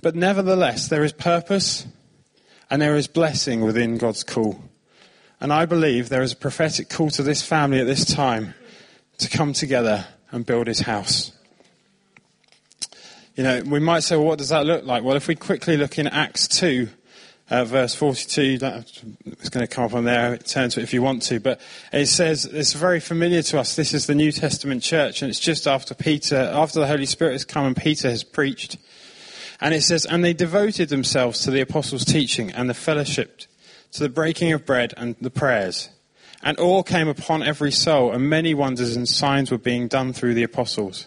But 0.02 0.14
nevertheless, 0.14 0.88
there 0.88 1.04
is 1.04 1.12
purpose 1.12 1.86
and 2.70 2.82
there 2.82 2.96
is 2.96 3.06
blessing 3.06 3.60
within 3.60 3.98
God's 3.98 4.24
call. 4.24 4.62
And 5.40 5.52
I 5.52 5.66
believe 5.66 6.08
there 6.08 6.22
is 6.22 6.32
a 6.32 6.36
prophetic 6.36 6.88
call 6.88 7.10
to 7.10 7.22
this 7.22 7.42
family 7.42 7.80
at 7.80 7.86
this 7.86 8.04
time 8.04 8.54
to 9.18 9.28
come 9.28 9.52
together 9.52 10.06
and 10.30 10.46
build 10.46 10.66
his 10.66 10.80
house. 10.80 11.32
You 13.36 13.42
know, 13.42 13.62
we 13.66 13.80
might 13.80 14.00
say, 14.00 14.16
well, 14.16 14.24
what 14.24 14.38
does 14.38 14.48
that 14.48 14.64
look 14.64 14.86
like? 14.86 15.04
Well, 15.04 15.14
if 15.14 15.28
we 15.28 15.34
quickly 15.34 15.76
look 15.76 15.98
in 15.98 16.06
Acts 16.06 16.48
2, 16.48 16.88
uh, 17.50 17.64
verse 17.66 17.94
42, 17.94 18.58
it's 18.62 19.50
going 19.50 19.66
to 19.66 19.66
come 19.66 19.84
up 19.84 19.92
on 19.92 20.04
there, 20.04 20.38
turn 20.38 20.70
to 20.70 20.80
it 20.80 20.84
if 20.84 20.94
you 20.94 21.02
want 21.02 21.20
to, 21.24 21.38
but 21.38 21.60
it 21.92 22.06
says, 22.06 22.46
it's 22.46 22.72
very 22.72 22.98
familiar 22.98 23.42
to 23.42 23.60
us. 23.60 23.76
This 23.76 23.92
is 23.92 24.06
the 24.06 24.14
New 24.14 24.32
Testament 24.32 24.82
church, 24.82 25.20
and 25.20 25.28
it's 25.28 25.38
just 25.38 25.66
after 25.68 25.94
Peter, 25.94 26.34
after 26.34 26.80
the 26.80 26.86
Holy 26.86 27.04
Spirit 27.04 27.32
has 27.32 27.44
come 27.44 27.66
and 27.66 27.76
Peter 27.76 28.08
has 28.08 28.24
preached. 28.24 28.78
And 29.60 29.74
it 29.74 29.82
says, 29.82 30.06
and 30.06 30.24
they 30.24 30.32
devoted 30.32 30.88
themselves 30.88 31.40
to 31.40 31.50
the 31.50 31.60
apostles' 31.60 32.06
teaching 32.06 32.50
and 32.52 32.70
the 32.70 32.74
fellowship, 32.74 33.42
to 33.92 34.02
the 34.02 34.08
breaking 34.08 34.54
of 34.54 34.64
bread 34.64 34.94
and 34.96 35.14
the 35.20 35.30
prayers. 35.30 35.90
And 36.42 36.56
all 36.58 36.82
came 36.82 37.06
upon 37.08 37.42
every 37.42 37.70
soul, 37.70 38.12
and 38.12 38.30
many 38.30 38.54
wonders 38.54 38.96
and 38.96 39.06
signs 39.06 39.50
were 39.50 39.58
being 39.58 39.88
done 39.88 40.14
through 40.14 40.32
the 40.32 40.42
apostles. 40.42 41.06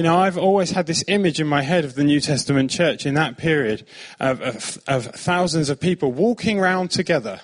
You 0.00 0.04
know, 0.04 0.16
I've 0.16 0.38
always 0.38 0.70
had 0.70 0.86
this 0.86 1.04
image 1.08 1.40
in 1.40 1.46
my 1.46 1.60
head 1.60 1.84
of 1.84 1.94
the 1.94 2.04
New 2.04 2.20
Testament 2.20 2.70
church 2.70 3.04
in 3.04 3.12
that 3.16 3.36
period 3.36 3.86
of, 4.18 4.40
of, 4.40 4.78
of 4.88 5.04
thousands 5.14 5.68
of 5.68 5.78
people 5.78 6.10
walking 6.10 6.58
around 6.58 6.90
together, 6.90 7.38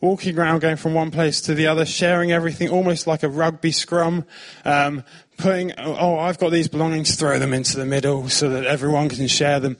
walking 0.00 0.36
around, 0.36 0.62
going 0.62 0.74
from 0.74 0.94
one 0.94 1.12
place 1.12 1.40
to 1.42 1.54
the 1.54 1.68
other, 1.68 1.86
sharing 1.86 2.32
everything, 2.32 2.68
almost 2.68 3.06
like 3.06 3.22
a 3.22 3.28
rugby 3.28 3.70
scrum, 3.70 4.24
um, 4.64 5.04
putting, 5.38 5.70
oh, 5.78 6.18
I've 6.18 6.40
got 6.40 6.50
these 6.50 6.66
belongings, 6.66 7.14
throw 7.14 7.38
them 7.38 7.54
into 7.54 7.76
the 7.76 7.86
middle 7.86 8.28
so 8.28 8.48
that 8.48 8.64
everyone 8.64 9.08
can 9.08 9.28
share 9.28 9.60
them. 9.60 9.76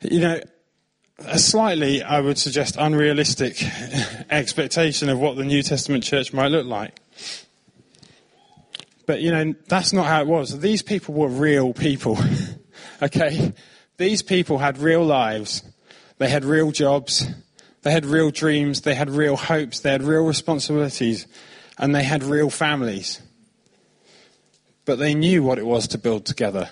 You 0.00 0.20
know, 0.20 0.40
a 1.18 1.38
slightly, 1.38 2.02
I 2.02 2.20
would 2.20 2.38
suggest, 2.38 2.76
unrealistic 2.78 3.62
expectation 4.30 5.10
of 5.10 5.18
what 5.18 5.36
the 5.36 5.44
New 5.44 5.62
Testament 5.62 6.04
church 6.04 6.32
might 6.32 6.48
look 6.48 6.64
like. 6.64 6.98
But, 9.10 9.22
you 9.22 9.32
know, 9.32 9.56
that's 9.66 9.92
not 9.92 10.06
how 10.06 10.20
it 10.20 10.28
was. 10.28 10.60
These 10.60 10.82
people 10.82 11.14
were 11.14 11.26
real 11.26 11.74
people. 11.74 12.16
okay? 13.02 13.52
These 13.96 14.22
people 14.22 14.58
had 14.58 14.78
real 14.78 15.04
lives. 15.04 15.64
They 16.18 16.28
had 16.28 16.44
real 16.44 16.70
jobs. 16.70 17.26
They 17.82 17.90
had 17.90 18.06
real 18.06 18.30
dreams. 18.30 18.82
They 18.82 18.94
had 18.94 19.10
real 19.10 19.34
hopes. 19.34 19.80
They 19.80 19.90
had 19.90 20.04
real 20.04 20.24
responsibilities. 20.24 21.26
And 21.76 21.92
they 21.92 22.04
had 22.04 22.22
real 22.22 22.50
families. 22.50 23.20
But 24.84 25.00
they 25.00 25.14
knew 25.14 25.42
what 25.42 25.58
it 25.58 25.66
was 25.66 25.88
to 25.88 25.98
build 25.98 26.24
together. 26.24 26.70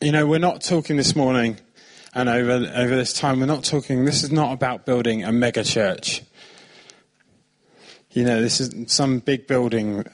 You 0.00 0.12
know, 0.12 0.28
we're 0.28 0.38
not 0.38 0.62
talking 0.62 0.96
this 0.96 1.16
morning 1.16 1.58
and 2.14 2.28
over, 2.28 2.52
over 2.52 2.94
this 2.94 3.12
time, 3.14 3.40
we're 3.40 3.46
not 3.46 3.64
talking, 3.64 4.04
this 4.04 4.22
is 4.22 4.30
not 4.30 4.52
about 4.52 4.86
building 4.86 5.24
a 5.24 5.32
mega 5.32 5.64
church. 5.64 6.22
You 8.12 8.24
know, 8.24 8.40
this 8.40 8.60
is 8.60 8.92
some 8.92 9.20
big 9.20 9.46
building 9.46 10.04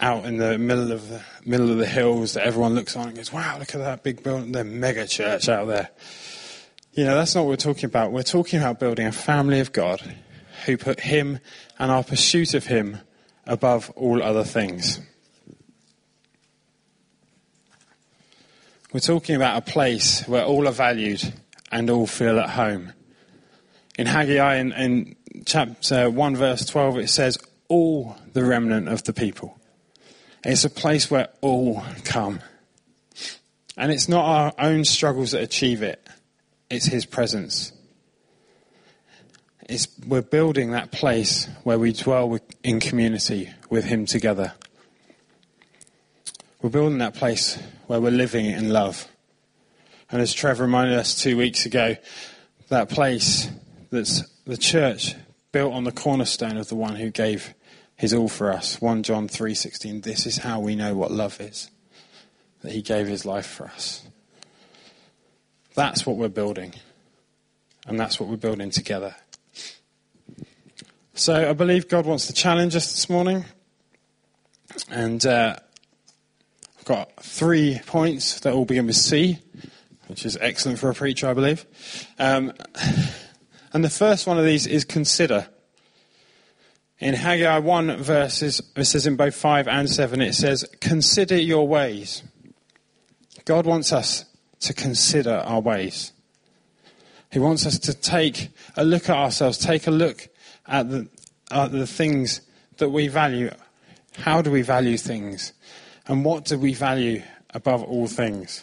out 0.00 0.24
in 0.24 0.38
the 0.38 0.58
middle 0.58 0.90
of 0.90 1.08
the 1.08 1.22
middle 1.44 1.70
of 1.70 1.78
the 1.78 1.86
hills 1.86 2.32
that 2.34 2.44
everyone 2.44 2.74
looks 2.74 2.96
on 2.96 3.06
and 3.06 3.16
goes, 3.16 3.32
"Wow, 3.32 3.58
look 3.58 3.72
at 3.72 3.78
that 3.78 4.02
big 4.02 4.24
building, 4.24 4.50
the 4.50 4.64
mega 4.64 5.06
church 5.06 5.48
out 5.48 5.68
there." 5.68 5.90
You 6.92 7.04
know, 7.04 7.14
that's 7.14 7.36
not 7.36 7.42
what 7.42 7.50
we're 7.50 7.56
talking 7.56 7.84
about. 7.84 8.10
We're 8.10 8.24
talking 8.24 8.58
about 8.58 8.80
building 8.80 9.06
a 9.06 9.12
family 9.12 9.60
of 9.60 9.72
God 9.72 10.16
who 10.66 10.76
put 10.76 11.00
Him 11.00 11.38
and 11.78 11.92
our 11.92 12.02
pursuit 12.02 12.54
of 12.54 12.66
Him 12.66 12.98
above 13.46 13.90
all 13.90 14.22
other 14.22 14.42
things. 14.42 15.00
We're 18.92 18.98
talking 18.98 19.36
about 19.36 19.56
a 19.56 19.70
place 19.70 20.26
where 20.26 20.44
all 20.44 20.66
are 20.66 20.72
valued 20.72 21.32
and 21.70 21.88
all 21.90 22.08
feel 22.08 22.40
at 22.40 22.50
home. 22.50 22.92
In 23.96 24.08
Haggai, 24.08 24.56
in, 24.56 24.72
in 24.72 25.16
chapter 25.44 26.10
1, 26.10 26.36
verse 26.36 26.64
12, 26.66 26.98
it 26.98 27.08
says, 27.08 27.38
All 27.68 28.16
the 28.32 28.44
remnant 28.44 28.88
of 28.88 29.04
the 29.04 29.12
people. 29.12 29.58
It's 30.44 30.64
a 30.64 30.70
place 30.70 31.10
where 31.10 31.28
all 31.40 31.82
come. 32.04 32.40
And 33.76 33.92
it's 33.92 34.08
not 34.08 34.24
our 34.24 34.52
own 34.58 34.84
struggles 34.84 35.32
that 35.32 35.42
achieve 35.42 35.82
it, 35.82 36.06
it's 36.68 36.86
His 36.86 37.06
presence. 37.06 37.72
It's, 39.68 39.86
we're 40.04 40.22
building 40.22 40.72
that 40.72 40.90
place 40.90 41.48
where 41.62 41.78
we 41.78 41.92
dwell 41.92 42.38
in 42.64 42.80
community 42.80 43.50
with 43.68 43.84
Him 43.84 44.04
together. 44.04 44.52
We're 46.60 46.70
building 46.70 46.98
that 46.98 47.14
place 47.14 47.56
where 47.86 48.00
we're 48.00 48.10
living 48.10 48.46
in 48.46 48.70
love. 48.70 49.06
And 50.10 50.20
as 50.20 50.34
Trevor 50.34 50.64
reminded 50.64 50.98
us 50.98 51.14
two 51.14 51.36
weeks 51.36 51.66
ago, 51.66 51.96
that 52.68 52.88
place 52.88 53.48
that's 53.90 54.22
the 54.44 54.56
church 54.56 55.14
built 55.52 55.72
on 55.72 55.84
the 55.84 55.92
cornerstone 55.92 56.56
of 56.56 56.68
the 56.68 56.76
one 56.76 56.96
who 56.96 57.10
gave 57.10 57.54
his 57.96 58.14
all 58.14 58.28
for 58.28 58.52
us. 58.52 58.80
1 58.80 59.02
John 59.02 59.28
3:16 59.28 60.02
This 60.02 60.26
is 60.26 60.38
how 60.38 60.60
we 60.60 60.74
know 60.74 60.94
what 60.94 61.10
love 61.10 61.40
is. 61.40 61.70
That 62.62 62.72
he 62.72 62.82
gave 62.82 63.06
his 63.06 63.24
life 63.24 63.46
for 63.46 63.66
us. 63.66 64.02
That's 65.74 66.06
what 66.06 66.16
we're 66.16 66.28
building. 66.28 66.74
And 67.86 67.98
that's 67.98 68.20
what 68.20 68.28
we're 68.28 68.36
building 68.36 68.70
together. 68.70 69.16
So 71.14 71.50
I 71.50 71.52
believe 71.52 71.88
God 71.88 72.06
wants 72.06 72.26
to 72.28 72.32
challenge 72.32 72.76
us 72.76 72.92
this 72.92 73.10
morning. 73.10 73.44
And 74.90 75.24
uh, 75.26 75.56
I've 76.78 76.84
got 76.84 77.22
three 77.22 77.80
points 77.86 78.40
that 78.40 78.54
all 78.54 78.64
begin 78.64 78.86
with 78.86 78.96
C, 78.96 79.38
which 80.06 80.24
is 80.24 80.38
excellent 80.40 80.78
for 80.78 80.88
a 80.88 80.94
preacher, 80.94 81.28
I 81.28 81.34
believe. 81.34 81.66
Um, 82.18 82.52
and 83.72 83.84
the 83.84 83.90
first 83.90 84.26
one 84.26 84.38
of 84.38 84.44
these 84.44 84.66
is 84.66 84.84
consider. 84.84 85.48
In 86.98 87.14
Haggai 87.14 87.58
1 87.58 87.96
verses, 87.96 88.60
it 88.76 88.84
says 88.84 89.06
in 89.06 89.16
both 89.16 89.34
5 89.34 89.68
and 89.68 89.88
7, 89.88 90.20
it 90.20 90.34
says, 90.34 90.64
Consider 90.80 91.36
your 91.36 91.66
ways. 91.66 92.22
God 93.44 93.64
wants 93.64 93.92
us 93.92 94.26
to 94.60 94.74
consider 94.74 95.36
our 95.46 95.60
ways. 95.60 96.12
He 97.32 97.38
wants 97.38 97.64
us 97.64 97.78
to 97.80 97.94
take 97.94 98.50
a 98.76 98.84
look 98.84 99.08
at 99.08 99.16
ourselves, 99.16 99.56
take 99.56 99.86
a 99.86 99.90
look 99.90 100.28
at 100.66 100.90
the, 100.90 101.08
at 101.50 101.72
the 101.72 101.86
things 101.86 102.42
that 102.78 102.90
we 102.90 103.08
value. 103.08 103.50
How 104.18 104.42
do 104.42 104.50
we 104.50 104.62
value 104.62 104.98
things? 104.98 105.52
And 106.06 106.24
what 106.24 106.44
do 106.44 106.58
we 106.58 106.74
value 106.74 107.22
above 107.54 107.82
all 107.82 108.08
things? 108.08 108.62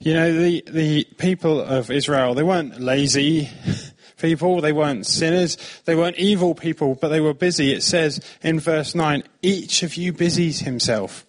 You 0.00 0.14
know, 0.14 0.32
the, 0.32 0.64
the 0.68 1.04
people 1.18 1.60
of 1.60 1.90
Israel, 1.90 2.34
they 2.34 2.44
weren't 2.44 2.80
lazy 2.80 3.50
people. 4.18 4.60
They 4.60 4.72
weren't 4.72 5.06
sinners. 5.06 5.56
They 5.86 5.96
weren't 5.96 6.16
evil 6.16 6.54
people, 6.54 6.94
but 6.94 7.08
they 7.08 7.20
were 7.20 7.34
busy. 7.34 7.72
It 7.72 7.82
says 7.82 8.20
in 8.42 8.60
verse 8.60 8.94
9, 8.94 9.24
each 9.42 9.82
of 9.82 9.96
you 9.96 10.12
busies 10.12 10.60
himself. 10.60 11.24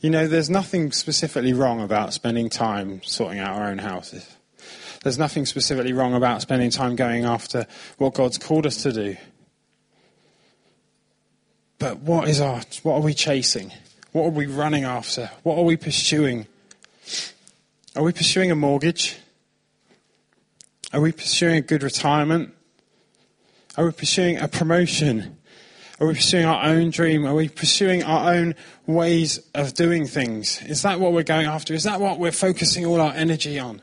You 0.00 0.10
know, 0.10 0.26
there's 0.26 0.50
nothing 0.50 0.92
specifically 0.92 1.52
wrong 1.52 1.80
about 1.82 2.12
spending 2.14 2.48
time 2.48 3.02
sorting 3.02 3.38
out 3.38 3.56
our 3.56 3.70
own 3.70 3.78
houses. 3.78 4.26
There's 5.02 5.18
nothing 5.18 5.46
specifically 5.46 5.92
wrong 5.92 6.14
about 6.14 6.42
spending 6.42 6.70
time 6.70 6.96
going 6.96 7.24
after 7.24 7.66
what 7.96 8.14
God's 8.14 8.36
called 8.36 8.66
us 8.66 8.82
to 8.82 8.92
do. 8.92 9.16
But 11.78 12.00
what 12.00 12.28
is 12.28 12.40
our, 12.40 12.60
what 12.82 12.96
are 12.96 13.00
we 13.00 13.14
chasing? 13.14 13.72
What 14.12 14.24
are 14.24 14.30
we 14.30 14.46
running 14.46 14.84
after? 14.84 15.30
What 15.44 15.56
are 15.56 15.64
we 15.64 15.76
pursuing? 15.76 16.46
Are 17.94 18.02
we 18.02 18.12
pursuing 18.12 18.50
a 18.50 18.56
mortgage? 18.56 19.16
Are 20.92 21.00
we 21.00 21.12
pursuing 21.12 21.56
a 21.56 21.60
good 21.60 21.82
retirement? 21.84 22.52
Are 23.76 23.84
we 23.84 23.92
pursuing 23.92 24.38
a 24.38 24.48
promotion? 24.48 25.36
Are 26.00 26.08
we 26.08 26.14
pursuing 26.14 26.44
our 26.44 26.64
own 26.64 26.90
dream? 26.90 27.24
Are 27.24 27.34
we 27.34 27.48
pursuing 27.48 28.02
our 28.02 28.34
own 28.34 28.56
ways 28.86 29.38
of 29.54 29.74
doing 29.74 30.06
things? 30.06 30.60
Is 30.62 30.82
that 30.82 30.98
what 30.98 31.12
we're 31.12 31.22
going 31.22 31.46
after? 31.46 31.72
Is 31.72 31.84
that 31.84 32.00
what 32.00 32.18
we're 32.18 32.32
focusing 32.32 32.84
all 32.84 33.00
our 33.00 33.12
energy 33.12 33.58
on? 33.60 33.80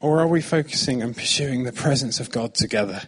Or 0.00 0.20
are 0.20 0.28
we 0.28 0.40
focusing 0.40 1.02
and 1.02 1.16
pursuing 1.16 1.64
the 1.64 1.72
presence 1.72 2.20
of 2.20 2.30
God 2.30 2.54
together? 2.54 3.02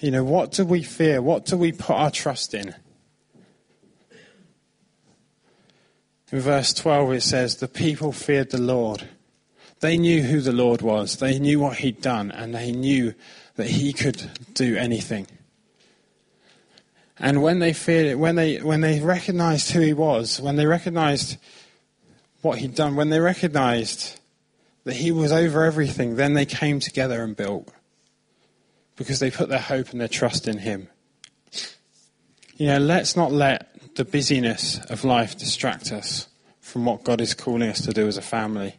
You 0.00 0.10
know, 0.10 0.24
what 0.24 0.52
do 0.52 0.66
we 0.66 0.82
fear? 0.82 1.22
What 1.22 1.46
do 1.46 1.56
we 1.56 1.72
put 1.72 1.96
our 1.96 2.10
trust 2.10 2.52
in? 2.52 2.74
In 6.32 6.40
verse 6.40 6.72
12 6.72 7.12
it 7.12 7.22
says, 7.22 7.56
The 7.56 7.68
people 7.68 8.12
feared 8.12 8.50
the 8.50 8.60
Lord 8.60 9.08
they 9.80 9.96
knew 9.96 10.22
who 10.22 10.40
the 10.40 10.52
Lord 10.52 10.82
was. 10.82 11.16
They 11.16 11.38
knew 11.38 11.58
what 11.58 11.78
he'd 11.78 12.00
done, 12.00 12.30
and 12.30 12.54
they 12.54 12.70
knew 12.70 13.14
that 13.56 13.66
he 13.66 13.92
could 13.92 14.30
do 14.54 14.76
anything. 14.76 15.26
And 17.18 17.42
when 17.42 17.58
they 17.58 17.72
feared 17.72 18.06
it, 18.06 18.18
when 18.18 18.36
they, 18.36 18.58
when 18.58 18.82
they 18.82 19.00
recognized 19.00 19.72
who 19.72 19.80
he 19.80 19.92
was, 19.92 20.40
when 20.40 20.56
they 20.56 20.66
recognized 20.66 21.38
what 22.42 22.58
he'd 22.58 22.74
done, 22.74 22.94
when 22.94 23.10
they 23.10 23.20
recognized 23.20 24.20
that 24.84 24.96
he 24.96 25.10
was 25.10 25.32
over 25.32 25.64
everything, 25.64 26.16
then 26.16 26.34
they 26.34 26.46
came 26.46 26.80
together 26.80 27.22
and 27.22 27.36
built. 27.36 27.70
Because 28.96 29.18
they 29.18 29.30
put 29.30 29.48
their 29.48 29.58
hope 29.58 29.90
and 29.90 30.00
their 30.00 30.08
trust 30.08 30.46
in 30.46 30.58
him. 30.58 30.88
You 32.56 32.66
know, 32.66 32.78
let's 32.78 33.16
not 33.16 33.32
let 33.32 33.69
the 33.96 34.04
busyness 34.04 34.78
of 34.86 35.04
life 35.04 35.36
distract 35.38 35.92
us 35.92 36.28
from 36.60 36.84
what 36.84 37.04
God 37.04 37.20
is 37.20 37.34
calling 37.34 37.68
us 37.68 37.80
to 37.82 37.92
do 37.92 38.06
as 38.06 38.16
a 38.16 38.22
family. 38.22 38.76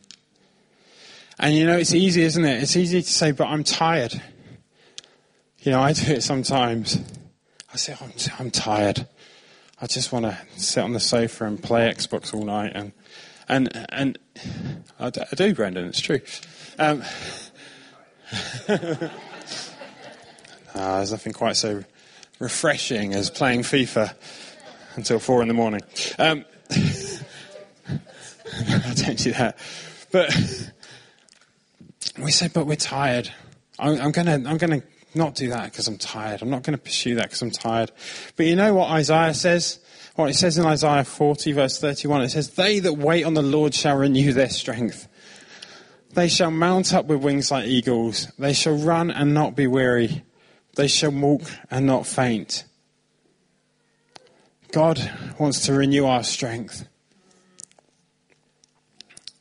And 1.40 1.56
you 1.56 1.66
know, 1.66 1.78
it's 1.78 1.94
easy, 1.94 2.22
isn't 2.22 2.46
it? 2.46 2.62
It's 2.62 2.76
easy 2.76 3.02
to 3.02 3.10
say, 3.10 3.32
but 3.32 3.48
I'm 3.48 3.64
tired. 3.64 4.22
You 5.60 5.72
know, 5.72 5.82
I 5.82 5.94
do 5.94 6.14
it 6.14 6.24
sometimes. 6.24 7.00
I 7.74 7.78
say, 7.78 7.96
I'm, 8.00 8.12
I'm 8.40 8.52
tired. 8.52 9.08
I 9.82 9.88
just 9.88 10.12
want 10.12 10.26
to 10.26 10.38
sit 10.58 10.84
on 10.84 10.94
the 10.94 11.00
sofa 11.00 11.46
and 11.46 11.62
play 11.62 11.92
Xbox 11.92 12.34
all 12.34 12.46
night. 12.46 12.74
And, 12.76 12.92
and, 13.48 13.88
and 13.90 14.20
I 15.00 15.10
do, 15.10 15.56
Brendan, 15.56 15.86
it's 15.86 16.00
true. 16.00 16.22
Um, 16.78 17.04
uh, 18.68 18.78
there's 20.76 21.12
nothing 21.12 21.34
quite 21.34 21.58
so 21.58 21.84
refreshing 22.40 23.14
as 23.14 23.30
playing 23.30 23.62
FIFA 23.62 24.14
until 24.96 25.20
four 25.20 25.42
in 25.42 25.48
the 25.48 25.54
morning. 25.54 25.82
Um, 26.18 26.46
I 26.72 27.20
don't 28.96 29.18
do 29.18 29.32
that. 29.34 29.58
But 30.12 30.72
we 32.22 32.32
say, 32.32 32.50
but 32.54 32.68
we're 32.68 32.76
tired. 32.76 33.32
I'm, 33.80 34.02
I'm 34.02 34.12
to 34.12 34.32
I'm 34.32 34.58
gonna 34.58 34.84
not 35.16 35.36
do 35.36 35.50
that 35.50 35.72
because 35.72 35.88
I'm 35.88 35.98
tired. 35.98 36.42
I'm 36.42 36.50
not 36.50 36.64
to 36.64 36.78
pursue 36.78 37.16
that 37.16 37.26
because 37.26 37.42
I'm 37.42 37.52
tired. 37.52 37.92
But 38.36 38.46
you 38.46 38.56
know 38.56 38.74
what 38.74 38.90
Isaiah 38.92 39.34
says? 39.34 39.80
What 40.16 40.30
it 40.30 40.36
says 40.36 40.58
in 40.58 40.66
Isaiah 40.66 41.06
40, 41.06 41.54
verse 41.54 41.80
31, 41.80 42.24
it 42.24 42.30
says, 42.30 42.52
They 42.52 42.80
that 42.80 42.94
wait 42.94 43.24
on 43.24 43.34
the 43.34 43.42
Lord 43.42 43.74
shall 43.74 43.98
renew 43.98 44.34
their 44.34 44.50
strength. 44.50 45.08
They 46.14 46.28
shall 46.28 46.52
mount 46.52 46.94
up 46.94 47.06
with 47.06 47.24
wings 47.24 47.50
like 47.50 47.68
eagles. 47.68 48.28
They 48.38 48.54
shall 48.54 48.76
run 48.76 49.10
and 49.10 49.34
not 49.34 49.56
be 49.56 49.68
weary. 49.68 50.24
They 50.76 50.88
shall 50.88 51.12
walk 51.12 51.44
and 51.70 51.86
not 51.86 52.06
faint. 52.06 52.66
God 54.72 55.00
wants 55.40 55.66
to 55.66 55.74
renew 55.74 56.06
our 56.06 56.24
strength. 56.24 56.88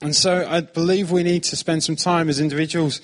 And 0.01 0.17
so 0.17 0.47
I 0.49 0.61
believe 0.61 1.11
we 1.11 1.23
need 1.23 1.45
to 1.45 1.57
spend 1.57 1.85
some 1.85 1.97
time 1.97 2.29
as 2.29 2.41
individuals 2.41 3.01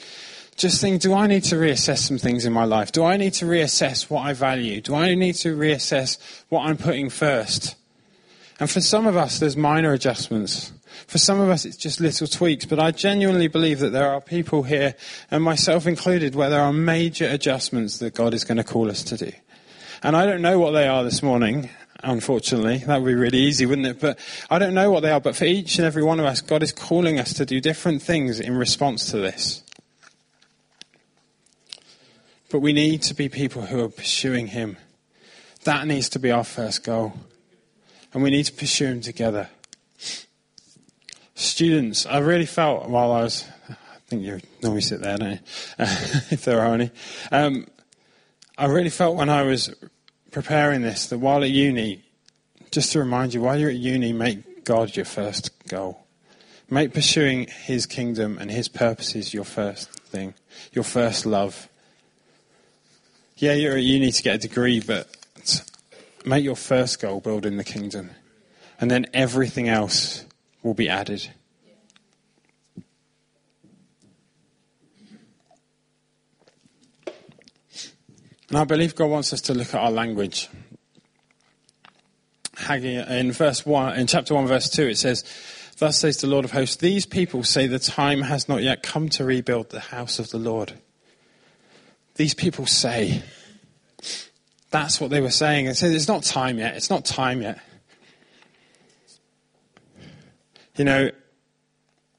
just 0.56 0.80
think 0.80 1.02
do 1.02 1.12
I 1.12 1.26
need 1.26 1.44
to 1.44 1.56
reassess 1.56 1.98
some 1.98 2.18
things 2.18 2.46
in 2.46 2.52
my 2.52 2.64
life? 2.64 2.90
Do 2.90 3.04
I 3.04 3.18
need 3.18 3.34
to 3.34 3.44
reassess 3.44 4.08
what 4.08 4.22
I 4.22 4.32
value? 4.32 4.80
Do 4.80 4.94
I 4.94 5.14
need 5.14 5.34
to 5.34 5.54
reassess 5.54 6.18
what 6.48 6.62
I'm 6.66 6.78
putting 6.78 7.10
first? 7.10 7.76
And 8.58 8.70
for 8.70 8.80
some 8.80 9.06
of 9.06 9.18
us, 9.18 9.38
there's 9.38 9.56
minor 9.56 9.92
adjustments. 9.92 10.72
For 11.06 11.18
some 11.18 11.40
of 11.40 11.50
us, 11.50 11.66
it's 11.66 11.76
just 11.76 12.00
little 12.00 12.26
tweaks. 12.26 12.64
But 12.64 12.80
I 12.80 12.90
genuinely 12.90 13.48
believe 13.48 13.80
that 13.80 13.90
there 13.90 14.10
are 14.10 14.20
people 14.22 14.62
here, 14.62 14.94
and 15.30 15.44
myself 15.44 15.86
included, 15.86 16.34
where 16.34 16.48
there 16.48 16.62
are 16.62 16.72
major 16.72 17.28
adjustments 17.28 17.98
that 17.98 18.14
God 18.14 18.32
is 18.32 18.44
going 18.44 18.56
to 18.56 18.64
call 18.64 18.90
us 18.90 19.04
to 19.04 19.18
do. 19.18 19.32
And 20.02 20.16
I 20.16 20.24
don't 20.24 20.40
know 20.40 20.58
what 20.58 20.70
they 20.70 20.88
are 20.88 21.04
this 21.04 21.22
morning, 21.22 21.68
unfortunately. 22.02 22.78
That 22.78 23.00
would 23.00 23.08
be 23.08 23.14
really 23.14 23.38
easy, 23.38 23.66
wouldn't 23.66 23.86
it? 23.86 24.00
But 24.00 24.18
I 24.50 24.58
don't 24.58 24.74
know 24.74 24.90
what 24.90 25.00
they 25.00 25.10
are. 25.10 25.20
But 25.20 25.36
for 25.36 25.44
each 25.44 25.78
and 25.78 25.86
every 25.86 26.02
one 26.02 26.20
of 26.20 26.26
us, 26.26 26.40
God 26.40 26.62
is 26.62 26.72
calling 26.72 27.18
us 27.18 27.32
to 27.34 27.46
do 27.46 27.60
different 27.60 28.02
things 28.02 28.40
in 28.40 28.56
response 28.56 29.10
to 29.10 29.18
this. 29.18 29.62
But 32.50 32.60
we 32.60 32.72
need 32.72 33.02
to 33.02 33.14
be 33.14 33.28
people 33.28 33.62
who 33.62 33.84
are 33.84 33.88
pursuing 33.88 34.48
Him. 34.48 34.76
That 35.64 35.86
needs 35.86 36.08
to 36.10 36.18
be 36.18 36.30
our 36.30 36.44
first 36.44 36.84
goal. 36.84 37.14
And 38.12 38.22
we 38.22 38.30
need 38.30 38.44
to 38.44 38.52
pursue 38.52 38.86
Him 38.86 39.00
together. 39.00 39.48
Students, 41.34 42.06
I 42.06 42.18
really 42.18 42.46
felt 42.46 42.88
while 42.88 43.12
I 43.12 43.22
was, 43.22 43.44
I 43.68 43.74
think 44.06 44.22
you 44.22 44.40
normally 44.62 44.80
sit 44.80 45.02
there, 45.02 45.18
don't 45.18 45.32
you? 45.32 45.38
if 45.78 46.44
there 46.44 46.60
are 46.60 46.74
any. 46.74 46.90
Um, 47.30 47.66
I 48.56 48.66
really 48.66 48.90
felt 48.90 49.16
when 49.16 49.28
I 49.28 49.42
was 49.42 49.74
preparing 50.36 50.82
this 50.82 51.06
that 51.06 51.18
while 51.18 51.42
at 51.42 51.50
uni, 51.50 52.02
just 52.70 52.92
to 52.92 52.98
remind 52.98 53.32
you, 53.32 53.40
while 53.40 53.58
you're 53.58 53.70
at 53.70 53.76
uni, 53.76 54.12
make 54.12 54.64
God 54.64 54.94
your 54.94 55.06
first 55.06 55.50
goal. 55.68 56.06
Make 56.68 56.92
pursuing 56.92 57.46
His 57.46 57.86
kingdom 57.86 58.36
and 58.38 58.50
His 58.50 58.68
purposes 58.68 59.32
your 59.32 59.44
first 59.44 59.88
thing, 59.90 60.34
your 60.72 60.84
first 60.84 61.24
love 61.24 61.68
yeah, 63.38 63.52
you're 63.52 63.76
at 63.76 63.82
uni 63.82 64.10
to 64.12 64.22
get 64.22 64.36
a 64.36 64.38
degree, 64.38 64.80
but 64.80 65.08
make 66.24 66.42
your 66.42 66.56
first 66.56 67.00
goal 67.00 67.20
building 67.20 67.58
the 67.58 67.64
kingdom. 67.64 68.10
And 68.80 68.90
then 68.90 69.06
everything 69.12 69.68
else 69.68 70.24
will 70.62 70.72
be 70.72 70.88
added. 70.88 71.28
And 78.48 78.58
I 78.58 78.64
believe 78.64 78.94
God 78.94 79.10
wants 79.10 79.32
us 79.32 79.40
to 79.42 79.54
look 79.54 79.68
at 79.68 79.80
our 79.80 79.90
language. 79.90 80.48
Haggai, 82.56 83.18
in 83.18 83.32
verse 83.32 83.66
one, 83.66 83.98
in 83.98 84.06
chapter 84.06 84.34
one, 84.34 84.46
verse 84.46 84.70
two, 84.70 84.86
it 84.86 84.96
says, 84.96 85.24
"Thus 85.78 85.98
says 85.98 86.18
the 86.18 86.26
Lord 86.26 86.44
of 86.44 86.52
hosts: 86.52 86.76
These 86.76 87.06
people 87.06 87.42
say 87.44 87.66
the 87.66 87.78
time 87.78 88.22
has 88.22 88.48
not 88.48 88.62
yet 88.62 88.82
come 88.82 89.08
to 89.10 89.24
rebuild 89.24 89.70
the 89.70 89.80
house 89.80 90.18
of 90.18 90.30
the 90.30 90.38
Lord." 90.38 90.74
these 92.16 92.34
people 92.34 92.66
say. 92.66 93.22
That's 94.70 95.00
what 95.00 95.10
they 95.10 95.20
were 95.20 95.30
saying. 95.30 95.66
They 95.66 95.74
said, 95.74 95.92
it's 95.92 96.08
not 96.08 96.22
time 96.22 96.58
yet. 96.58 96.76
It's 96.76 96.90
not 96.90 97.04
time 97.04 97.42
yet. 97.42 97.60
You 100.76 100.84
know, 100.84 101.10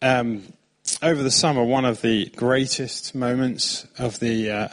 um, 0.02 0.44
over 1.02 1.22
the 1.22 1.32
summer, 1.32 1.64
one 1.64 1.86
of 1.86 2.02
the 2.02 2.28
greatest 2.36 3.14
moments 3.14 3.86
of 4.00 4.20
the 4.20 4.50
uh, 4.50 4.68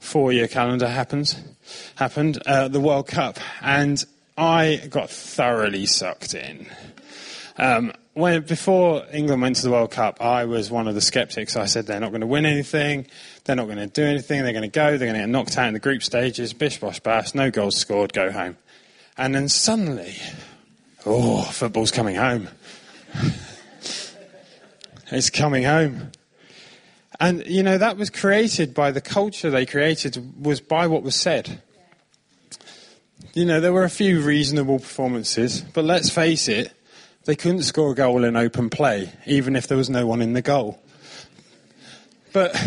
four-year 0.00 0.48
calendar 0.48 0.88
happens, 0.88 1.40
happened, 1.94 2.42
uh, 2.46 2.68
the 2.68 2.80
World 2.80 3.06
Cup, 3.06 3.38
and 3.62 4.04
I 4.36 4.82
got 4.90 5.10
thoroughly 5.10 5.86
sucked 5.86 6.34
in. 6.34 6.66
Um, 7.56 7.92
when, 8.14 8.42
before 8.42 9.04
England 9.12 9.42
went 9.42 9.56
to 9.56 9.62
the 9.62 9.70
World 9.70 9.92
Cup, 9.92 10.20
I 10.20 10.46
was 10.46 10.70
one 10.70 10.88
of 10.88 10.94
the 10.94 11.00
skeptics. 11.00 11.56
I 11.56 11.66
said 11.66 11.86
they're 11.86 12.00
not 12.00 12.10
going 12.10 12.22
to 12.22 12.26
win 12.26 12.46
anything, 12.46 13.06
they're 13.44 13.56
not 13.56 13.66
going 13.66 13.78
to 13.78 13.86
do 13.86 14.04
anything, 14.04 14.42
they're 14.42 14.52
going 14.52 14.62
to 14.62 14.68
go, 14.68 14.96
they're 14.96 15.06
going 15.06 15.14
to 15.14 15.20
get 15.20 15.28
knocked 15.28 15.56
out 15.56 15.68
in 15.68 15.74
the 15.74 15.80
group 15.80 16.02
stages, 16.02 16.52
bish 16.52 16.80
bosh 16.80 17.00
bash, 17.00 17.34
no 17.34 17.50
goals 17.50 17.76
scored, 17.76 18.12
go 18.12 18.32
home. 18.32 18.56
And 19.16 19.34
then 19.34 19.48
suddenly, 19.48 20.16
oh, 21.04 21.42
football's 21.42 21.90
coming 21.90 22.16
home. 22.16 22.48
it's 25.10 25.30
coming 25.30 25.64
home. 25.64 26.12
And, 27.20 27.46
you 27.46 27.62
know, 27.62 27.76
that 27.76 27.98
was 27.98 28.08
created 28.08 28.72
by 28.72 28.90
the 28.90 29.02
culture 29.02 29.50
they 29.50 29.66
created, 29.66 30.42
was 30.42 30.62
by 30.62 30.86
what 30.86 31.02
was 31.02 31.14
said. 31.14 31.60
You 33.34 33.44
know, 33.44 33.60
there 33.60 33.74
were 33.74 33.84
a 33.84 33.90
few 33.90 34.22
reasonable 34.22 34.78
performances, 34.78 35.60
but 35.60 35.84
let's 35.84 36.08
face 36.08 36.48
it, 36.48 36.72
they 37.26 37.36
couldn't 37.36 37.62
score 37.64 37.92
a 37.92 37.94
goal 37.94 38.24
in 38.24 38.36
open 38.36 38.70
play, 38.70 39.12
even 39.26 39.54
if 39.54 39.68
there 39.68 39.76
was 39.76 39.90
no 39.90 40.06
one 40.06 40.22
in 40.22 40.32
the 40.32 40.40
goal. 40.40 40.82
But, 42.32 42.58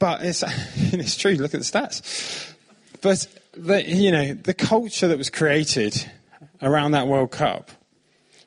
but 0.00 0.24
it's, 0.24 0.42
it's 0.76 1.16
true, 1.16 1.34
look 1.34 1.54
at 1.54 1.60
the 1.60 1.64
stats. 1.64 2.52
But, 3.00 3.28
the, 3.52 3.88
you 3.88 4.10
know, 4.10 4.34
the 4.34 4.54
culture 4.54 5.06
that 5.06 5.16
was 5.16 5.30
created 5.30 6.10
around 6.60 6.90
that 6.90 7.06
World 7.06 7.30
Cup, 7.30 7.70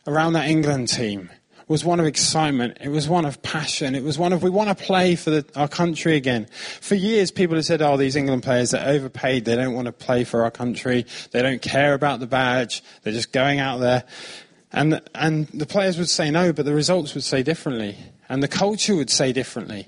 around 0.06 0.34
that 0.34 0.50
England 0.50 0.90
team, 0.90 1.30
was 1.72 1.86
one 1.86 2.02
of 2.02 2.06
excitement. 2.06 2.78
It 2.82 2.90
was 2.90 3.08
one 3.08 3.24
of 3.24 3.42
passion. 3.42 3.96
It 3.96 4.04
was 4.04 4.18
one 4.20 4.34
of, 4.34 4.44
we 4.44 4.50
want 4.50 4.78
to 4.78 4.84
play 4.84 5.16
for 5.16 5.30
the, 5.30 5.46
our 5.56 5.70
country 5.70 6.18
again. 6.18 6.48
For 6.82 6.96
years, 6.96 7.32
people 7.32 7.56
have 7.56 7.66
said, 7.66 7.82
oh, 7.82 7.96
these 7.96 8.18
England 8.18 8.44
players 8.44 8.74
are 8.74 8.86
overpaid. 8.86 9.46
They 9.46 9.56
don't 9.56 9.74
want 9.74 9.86
to 9.86 9.94
play 9.94 10.26
for 10.26 10.44
our 10.44 10.52
country. 10.52 11.06
They 11.32 11.42
don't 11.42 11.62
care 11.62 11.94
about 11.94 12.20
the 12.20 12.28
badge. 12.28 12.84
They're 13.04 13.14
just 13.14 13.32
going 13.32 13.60
out 13.60 13.80
there. 13.80 14.04
And, 14.74 15.02
and 15.16 15.48
the 15.48 15.66
players 15.66 15.98
would 15.98 16.10
say 16.10 16.30
no, 16.30 16.52
but 16.52 16.66
the 16.66 16.74
results 16.74 17.14
would 17.14 17.24
say 17.24 17.42
differently. 17.42 17.98
And 18.28 18.44
the 18.44 18.50
culture 18.50 18.96
would 18.96 19.10
say 19.10 19.32
differently. 19.32 19.88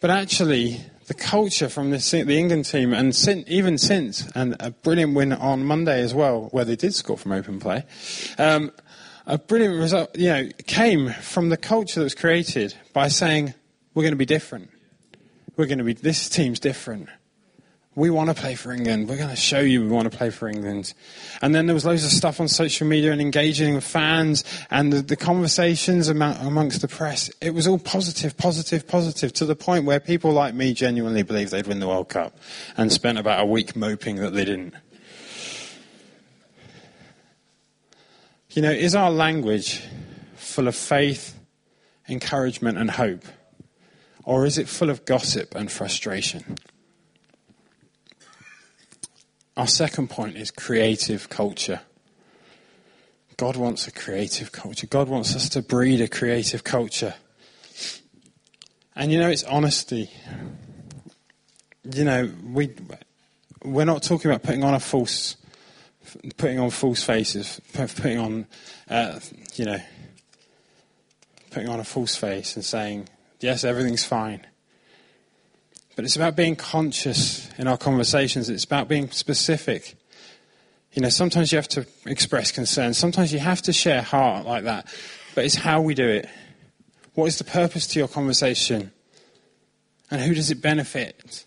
But 0.00 0.10
actually, 0.10 0.80
the 1.06 1.14
culture 1.14 1.68
from 1.68 1.90
the, 1.90 1.98
the 1.98 2.38
England 2.38 2.66
team, 2.66 2.92
and 2.92 3.14
sin, 3.14 3.44
even 3.48 3.76
since, 3.76 4.30
and 4.36 4.54
a 4.60 4.70
brilliant 4.70 5.14
win 5.14 5.32
on 5.32 5.64
Monday 5.64 6.00
as 6.00 6.14
well, 6.14 6.48
where 6.52 6.64
they 6.64 6.76
did 6.76 6.94
score 6.94 7.18
from 7.18 7.32
open 7.32 7.58
play, 7.58 7.84
um, 8.38 8.70
a 9.26 9.38
brilliant 9.38 9.78
result, 9.78 10.16
you 10.16 10.28
know, 10.28 10.48
came 10.66 11.10
from 11.10 11.48
the 11.48 11.56
culture 11.56 12.00
that 12.00 12.04
was 12.04 12.14
created 12.14 12.74
by 12.92 13.08
saying, 13.08 13.54
we're 13.94 14.02
going 14.02 14.12
to 14.12 14.18
be 14.18 14.26
different. 14.26 14.70
We're 15.56 15.66
going 15.66 15.78
to 15.78 15.84
be, 15.84 15.92
this 15.92 16.28
team's 16.28 16.60
different. 16.60 17.08
We 17.96 18.08
want 18.08 18.28
to 18.30 18.34
play 18.34 18.54
for 18.54 18.72
England. 18.72 19.08
We're 19.08 19.16
going 19.16 19.30
to 19.30 19.36
show 19.36 19.58
you 19.58 19.82
we 19.82 19.88
want 19.88 20.10
to 20.10 20.16
play 20.16 20.30
for 20.30 20.48
England. 20.48 20.94
And 21.42 21.54
then 21.54 21.66
there 21.66 21.74
was 21.74 21.84
loads 21.84 22.04
of 22.04 22.10
stuff 22.10 22.40
on 22.40 22.46
social 22.46 22.86
media 22.86 23.10
and 23.10 23.20
engaging 23.20 23.74
with 23.74 23.84
fans 23.84 24.44
and 24.70 24.92
the, 24.92 25.02
the 25.02 25.16
conversations 25.16 26.08
amongst 26.08 26.82
the 26.82 26.88
press. 26.88 27.30
It 27.40 27.52
was 27.52 27.66
all 27.66 27.80
positive, 27.80 28.36
positive, 28.36 28.86
positive 28.86 29.32
to 29.34 29.44
the 29.44 29.56
point 29.56 29.86
where 29.86 29.98
people 29.98 30.32
like 30.32 30.54
me 30.54 30.72
genuinely 30.72 31.24
believed 31.24 31.50
they'd 31.50 31.66
win 31.66 31.80
the 31.80 31.88
World 31.88 32.08
Cup 32.08 32.38
and 32.76 32.92
spent 32.92 33.18
about 33.18 33.42
a 33.42 33.46
week 33.46 33.74
moping 33.74 34.16
that 34.16 34.34
they 34.34 34.44
didn't. 34.44 34.74
You 38.52 38.62
know, 38.62 38.72
is 38.72 38.96
our 38.96 39.12
language 39.12 39.80
full 40.34 40.66
of 40.66 40.74
faith, 40.74 41.38
encouragement, 42.08 42.78
and 42.78 42.90
hope? 42.90 43.24
Or 44.24 44.44
is 44.44 44.58
it 44.58 44.68
full 44.68 44.90
of 44.90 45.04
gossip 45.04 45.54
and 45.54 45.70
frustration? 45.70 46.56
Our 49.56 49.68
second 49.68 50.10
point 50.10 50.36
is 50.36 50.50
creative 50.50 51.28
culture. 51.28 51.80
God 53.36 53.54
wants 53.56 53.86
a 53.86 53.92
creative 53.92 54.50
culture. 54.50 54.88
God 54.88 55.08
wants 55.08 55.36
us 55.36 55.48
to 55.50 55.62
breed 55.62 56.00
a 56.00 56.08
creative 56.08 56.64
culture. 56.64 57.14
And 58.96 59.12
you 59.12 59.20
know, 59.20 59.28
it's 59.28 59.44
honesty. 59.44 60.10
You 61.84 62.04
know, 62.04 62.32
we, 62.44 62.74
we're 63.64 63.84
not 63.84 64.02
talking 64.02 64.28
about 64.28 64.42
putting 64.42 64.64
on 64.64 64.74
a 64.74 64.80
false 64.80 65.36
putting 66.36 66.58
on 66.58 66.70
false 66.70 67.02
faces, 67.02 67.60
putting 67.72 68.18
on, 68.18 68.46
uh, 68.88 69.20
you 69.54 69.64
know, 69.64 69.78
putting 71.50 71.68
on 71.68 71.80
a 71.80 71.84
false 71.84 72.16
face 72.16 72.56
and 72.56 72.64
saying, 72.64 73.08
yes, 73.40 73.64
everything's 73.64 74.04
fine. 74.04 74.46
But 75.96 76.04
it's 76.04 76.16
about 76.16 76.36
being 76.36 76.56
conscious 76.56 77.50
in 77.58 77.66
our 77.66 77.76
conversations. 77.76 78.48
It's 78.48 78.64
about 78.64 78.88
being 78.88 79.10
specific. 79.10 79.96
You 80.92 81.02
know, 81.02 81.08
sometimes 81.08 81.52
you 81.52 81.56
have 81.56 81.68
to 81.68 81.86
express 82.06 82.52
concern. 82.52 82.94
Sometimes 82.94 83.32
you 83.32 83.38
have 83.38 83.62
to 83.62 83.72
share 83.72 84.02
heart 84.02 84.46
like 84.46 84.64
that. 84.64 84.86
But 85.34 85.44
it's 85.44 85.56
how 85.56 85.80
we 85.80 85.94
do 85.94 86.08
it. 86.08 86.28
What 87.14 87.26
is 87.26 87.38
the 87.38 87.44
purpose 87.44 87.86
to 87.88 87.98
your 87.98 88.08
conversation? 88.08 88.92
And 90.10 90.20
who 90.20 90.34
does 90.34 90.50
it 90.50 90.62
benefit? 90.62 91.44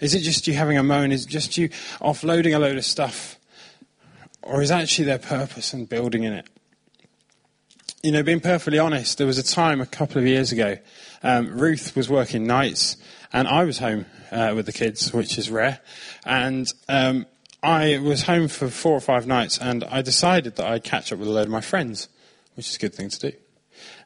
Is 0.00 0.14
it 0.14 0.20
just 0.20 0.46
you 0.46 0.54
having 0.54 0.78
a 0.78 0.82
moan? 0.82 1.12
Is 1.12 1.24
it 1.24 1.28
just 1.28 1.56
you 1.56 1.68
offloading 2.00 2.54
a 2.54 2.58
load 2.58 2.76
of 2.76 2.84
stuff? 2.84 3.37
Or 4.48 4.62
is 4.62 4.70
actually 4.70 5.04
there 5.04 5.18
purpose 5.18 5.74
and 5.74 5.86
building 5.86 6.24
in 6.24 6.32
it? 6.32 6.48
You 8.02 8.12
know, 8.12 8.22
being 8.22 8.40
perfectly 8.40 8.78
honest, 8.78 9.18
there 9.18 9.26
was 9.26 9.38
a 9.38 9.42
time 9.42 9.80
a 9.80 9.86
couple 9.86 10.18
of 10.18 10.26
years 10.26 10.52
ago, 10.52 10.78
um, 11.22 11.58
Ruth 11.58 11.94
was 11.94 12.08
working 12.08 12.46
nights 12.46 12.96
and 13.32 13.46
I 13.46 13.64
was 13.64 13.78
home 13.78 14.06
uh, 14.30 14.52
with 14.56 14.66
the 14.66 14.72
kids, 14.72 15.12
which 15.12 15.36
is 15.36 15.50
rare. 15.50 15.80
And 16.24 16.72
um, 16.88 17.26
I 17.62 17.98
was 17.98 18.22
home 18.22 18.48
for 18.48 18.68
four 18.68 18.92
or 18.92 19.00
five 19.00 19.26
nights 19.26 19.58
and 19.58 19.84
I 19.84 20.00
decided 20.00 20.56
that 20.56 20.66
I'd 20.66 20.84
catch 20.84 21.12
up 21.12 21.18
with 21.18 21.28
a 21.28 21.30
load 21.30 21.46
of 21.46 21.50
my 21.50 21.60
friends, 21.60 22.08
which 22.54 22.70
is 22.70 22.76
a 22.76 22.78
good 22.78 22.94
thing 22.94 23.10
to 23.10 23.30
do. 23.30 23.36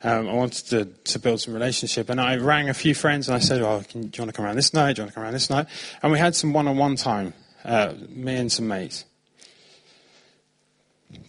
Um, 0.02 0.28
I 0.28 0.32
wanted 0.32 0.66
to, 0.70 0.84
to 1.12 1.18
build 1.20 1.40
some 1.40 1.54
relationship, 1.54 2.10
and 2.10 2.20
I 2.20 2.36
rang 2.36 2.68
a 2.68 2.74
few 2.74 2.94
friends 2.94 3.28
and 3.28 3.36
I 3.36 3.38
said, 3.38 3.62
"Oh, 3.62 3.82
can, 3.88 4.02
do 4.02 4.18
you 4.18 4.22
want 4.22 4.28
to 4.30 4.32
come 4.36 4.44
around 4.44 4.56
this 4.56 4.74
night? 4.74 4.96
Do 4.96 5.00
you 5.00 5.04
want 5.04 5.12
to 5.12 5.14
come 5.14 5.24
around 5.24 5.32
this 5.32 5.48
night?" 5.48 5.66
And 6.02 6.12
we 6.12 6.18
had 6.18 6.34
some 6.34 6.52
one-on-one 6.52 6.96
time, 6.96 7.32
uh, 7.64 7.94
me 8.08 8.36
and 8.36 8.52
some 8.52 8.68
mates. 8.68 9.06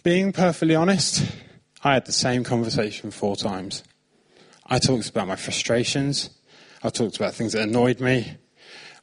Being 0.02 0.32
perfectly 0.32 0.74
honest, 0.74 1.24
I 1.82 1.94
had 1.94 2.06
the 2.06 2.12
same 2.12 2.44
conversation 2.44 3.10
four 3.10 3.36
times. 3.36 3.82
I 4.66 4.78
talked 4.78 5.08
about 5.08 5.28
my 5.28 5.36
frustrations. 5.36 6.30
I 6.82 6.90
talked 6.90 7.16
about 7.16 7.34
things 7.34 7.52
that 7.52 7.62
annoyed 7.62 8.00
me. 8.00 8.36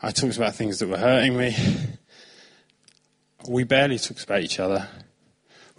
I 0.01 0.11
talked 0.11 0.37
about 0.37 0.55
things 0.55 0.79
that 0.79 0.87
were 0.87 0.97
hurting 0.97 1.37
me. 1.37 1.55
We 3.47 3.63
barely 3.63 3.97
talked 3.97 4.23
about 4.23 4.41
each 4.41 4.59
other 4.59 4.87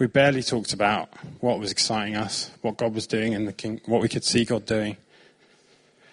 we 0.02 0.08
barely 0.08 0.42
talked 0.42 0.72
about 0.72 1.10
what 1.38 1.60
was 1.60 1.70
exciting 1.70 2.16
us, 2.16 2.50
what 2.60 2.76
God 2.76 2.92
was 2.92 3.06
doing 3.06 3.34
in 3.34 3.44
the 3.44 3.52
king, 3.52 3.80
what 3.86 4.02
we 4.02 4.08
could 4.08 4.24
see 4.24 4.44
God 4.44 4.66
doing. 4.66 4.96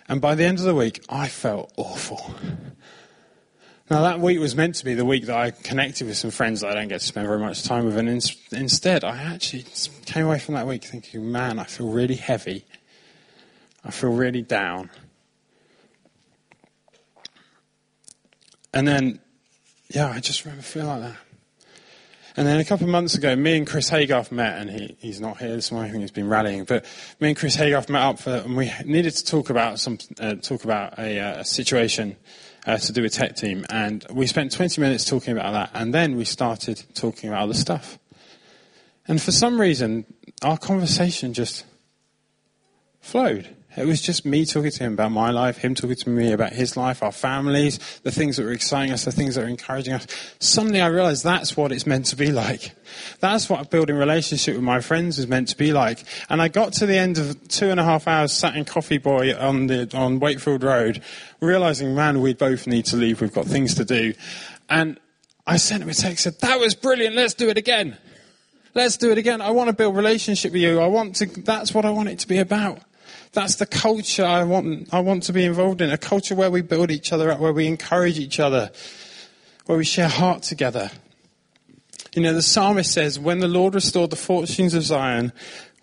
And 0.07 0.21
by 0.21 0.35
the 0.35 0.43
end 0.43 0.59
of 0.59 0.65
the 0.65 0.75
week, 0.75 1.03
I 1.09 1.27
felt 1.27 1.73
awful. 1.75 2.35
Now, 3.89 4.03
that 4.03 4.19
week 4.19 4.39
was 4.39 4.55
meant 4.55 4.75
to 4.75 4.85
be 4.85 4.93
the 4.93 5.03
week 5.03 5.25
that 5.25 5.35
I 5.35 5.49
connected 5.49 6.05
with 6.05 6.15
some 6.15 6.29
friends 6.29 6.61
that 6.61 6.69
I 6.69 6.75
don't 6.75 6.89
get 6.89 7.01
to 7.01 7.07
spend 7.07 7.25
very 7.25 7.39
much 7.39 7.63
time 7.63 7.85
with. 7.85 7.97
And 7.97 8.07
in, 8.07 8.21
instead, 8.51 9.03
I 9.03 9.17
actually 9.17 9.65
came 10.05 10.27
away 10.27 10.37
from 10.37 10.53
that 10.53 10.67
week 10.67 10.83
thinking, 10.83 11.31
man, 11.31 11.57
I 11.57 11.63
feel 11.63 11.89
really 11.89 12.13
heavy. 12.13 12.65
I 13.83 13.89
feel 13.89 14.11
really 14.11 14.43
down. 14.43 14.91
And 18.75 18.87
then, 18.87 19.19
yeah, 19.89 20.11
I 20.11 20.19
just 20.19 20.45
remember 20.45 20.61
feeling 20.61 20.89
like 20.89 21.01
that. 21.01 21.17
And 22.37 22.47
then 22.47 22.59
a 22.59 22.65
couple 22.65 22.85
of 22.85 22.91
months 22.91 23.15
ago, 23.15 23.35
me 23.35 23.57
and 23.57 23.65
Chris 23.65 23.89
Haygarth 23.89 24.31
met, 24.31 24.59
and 24.59 24.69
he, 24.69 24.97
he's 24.99 25.19
not 25.19 25.39
here 25.39 25.55
this 25.55 25.71
morning. 25.71 25.89
I 25.89 25.91
think 25.93 26.03
he's 26.03 26.11
been 26.11 26.29
rallying. 26.29 26.63
But 26.65 26.85
me 27.19 27.29
and 27.29 27.37
Chris 27.37 27.57
Haygarth 27.57 27.89
met 27.89 28.03
up 28.03 28.19
for, 28.19 28.29
and 28.29 28.55
we 28.55 28.71
needed 28.85 29.15
to 29.15 29.25
talk 29.25 29.49
about 29.49 29.79
some, 29.79 29.97
uh, 30.19 30.35
talk 30.35 30.63
about 30.63 30.99
a, 30.99 31.19
uh, 31.19 31.39
a 31.39 31.43
situation 31.43 32.15
uh, 32.65 32.77
to 32.77 32.93
do 32.93 33.03
a 33.03 33.09
tech 33.09 33.35
team. 33.35 33.65
And 33.69 34.05
we 34.11 34.27
spent 34.27 34.51
20 34.51 34.81
minutes 34.81 35.05
talking 35.05 35.33
about 35.33 35.53
that, 35.53 35.71
and 35.73 35.93
then 35.93 36.15
we 36.15 36.25
started 36.25 36.83
talking 36.93 37.29
about 37.29 37.43
other 37.43 37.53
stuff. 37.53 37.99
And 39.07 39.21
for 39.21 39.31
some 39.31 39.59
reason, 39.59 40.05
our 40.43 40.57
conversation 40.57 41.33
just 41.33 41.65
flowed. 43.01 43.55
It 43.79 43.85
was 43.85 44.01
just 44.01 44.25
me 44.25 44.45
talking 44.45 44.71
to 44.71 44.83
him 44.83 44.93
about 44.93 45.13
my 45.13 45.31
life, 45.31 45.57
him 45.57 45.73
talking 45.73 45.95
to 45.95 46.09
me 46.09 46.33
about 46.33 46.51
his 46.51 46.75
life, 46.75 47.01
our 47.01 47.13
families, 47.13 47.79
the 48.03 48.11
things 48.11 48.35
that 48.35 48.43
were 48.43 48.51
exciting 48.51 48.91
us, 48.91 49.05
the 49.05 49.11
things 49.13 49.35
that 49.35 49.41
were 49.41 49.47
encouraging 49.47 49.93
us. 49.93 50.05
Suddenly 50.39 50.81
I 50.81 50.87
realized 50.87 51.23
that's 51.23 51.55
what 51.55 51.71
it's 51.71 51.87
meant 51.87 52.05
to 52.07 52.17
be 52.17 52.33
like. 52.33 52.75
That's 53.21 53.49
what 53.49 53.69
building 53.69 53.95
relationship 53.95 54.55
with 54.55 54.63
my 54.63 54.81
friends 54.81 55.17
is 55.17 55.27
meant 55.27 55.47
to 55.49 55.57
be 55.57 55.71
like. 55.71 56.03
And 56.29 56.41
I 56.41 56.49
got 56.49 56.73
to 56.73 56.85
the 56.85 56.97
end 56.97 57.17
of 57.17 57.47
two 57.47 57.69
and 57.69 57.79
a 57.79 57.83
half 57.85 58.05
hours 58.05 58.33
sat 58.33 58.57
in 58.57 58.65
Coffee 58.65 58.97
Boy 58.97 59.33
on 59.33 59.67
the, 59.67 59.89
on 59.95 60.19
Wakefield 60.19 60.63
Road, 60.63 61.01
realizing, 61.39 61.95
man, 61.95 62.19
we 62.19 62.33
both 62.33 62.67
need 62.67 62.83
to 62.87 62.97
leave. 62.97 63.21
We've 63.21 63.33
got 63.33 63.45
things 63.45 63.75
to 63.75 63.85
do. 63.85 64.13
And 64.69 64.99
I 65.47 65.55
sent 65.55 65.83
him 65.83 65.89
a 65.89 65.93
text, 65.93 66.25
said, 66.25 66.39
that 66.41 66.59
was 66.59 66.75
brilliant. 66.75 67.15
Let's 67.15 67.33
do 67.33 67.47
it 67.47 67.57
again. 67.57 67.97
Let's 68.75 68.97
do 68.97 69.11
it 69.11 69.17
again. 69.17 69.39
I 69.39 69.51
want 69.51 69.69
to 69.69 69.73
build 69.73 69.95
relationship 69.95 70.51
with 70.51 70.61
you. 70.61 70.81
I 70.81 70.87
want 70.87 71.15
to, 71.17 71.25
that's 71.27 71.73
what 71.73 71.85
I 71.85 71.91
want 71.91 72.09
it 72.09 72.19
to 72.19 72.27
be 72.27 72.39
about. 72.39 72.81
That's 73.31 73.55
the 73.55 73.65
culture 73.65 74.25
I 74.25 74.43
want, 74.43 74.93
I 74.93 74.99
want 75.01 75.23
to 75.23 75.33
be 75.33 75.45
involved 75.45 75.81
in. 75.81 75.91
A 75.91 75.97
culture 75.97 76.35
where 76.35 76.51
we 76.51 76.61
build 76.61 76.91
each 76.91 77.13
other 77.13 77.31
up, 77.31 77.39
where 77.39 77.53
we 77.53 77.67
encourage 77.67 78.17
each 78.17 78.39
other, 78.39 78.71
where 79.65 79.77
we 79.77 79.85
share 79.85 80.07
heart 80.07 80.43
together. 80.43 80.91
You 82.15 82.23
know, 82.23 82.33
the 82.33 82.41
psalmist 82.41 82.91
says, 82.91 83.19
When 83.19 83.39
the 83.39 83.47
Lord 83.47 83.75
restored 83.75 84.09
the 84.09 84.15
fortunes 84.15 84.73
of 84.73 84.83
Zion, 84.83 85.31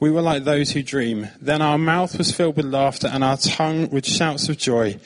we 0.00 0.10
were 0.10 0.22
like 0.22 0.44
those 0.44 0.72
who 0.72 0.82
dream. 0.82 1.28
Then 1.40 1.62
our 1.62 1.78
mouth 1.78 2.18
was 2.18 2.32
filled 2.32 2.56
with 2.56 2.66
laughter 2.66 3.06
and 3.06 3.22
our 3.22 3.36
tongue 3.36 3.90
with 3.90 4.04
shouts 4.04 4.48
of 4.48 4.58
joy. 4.58 4.98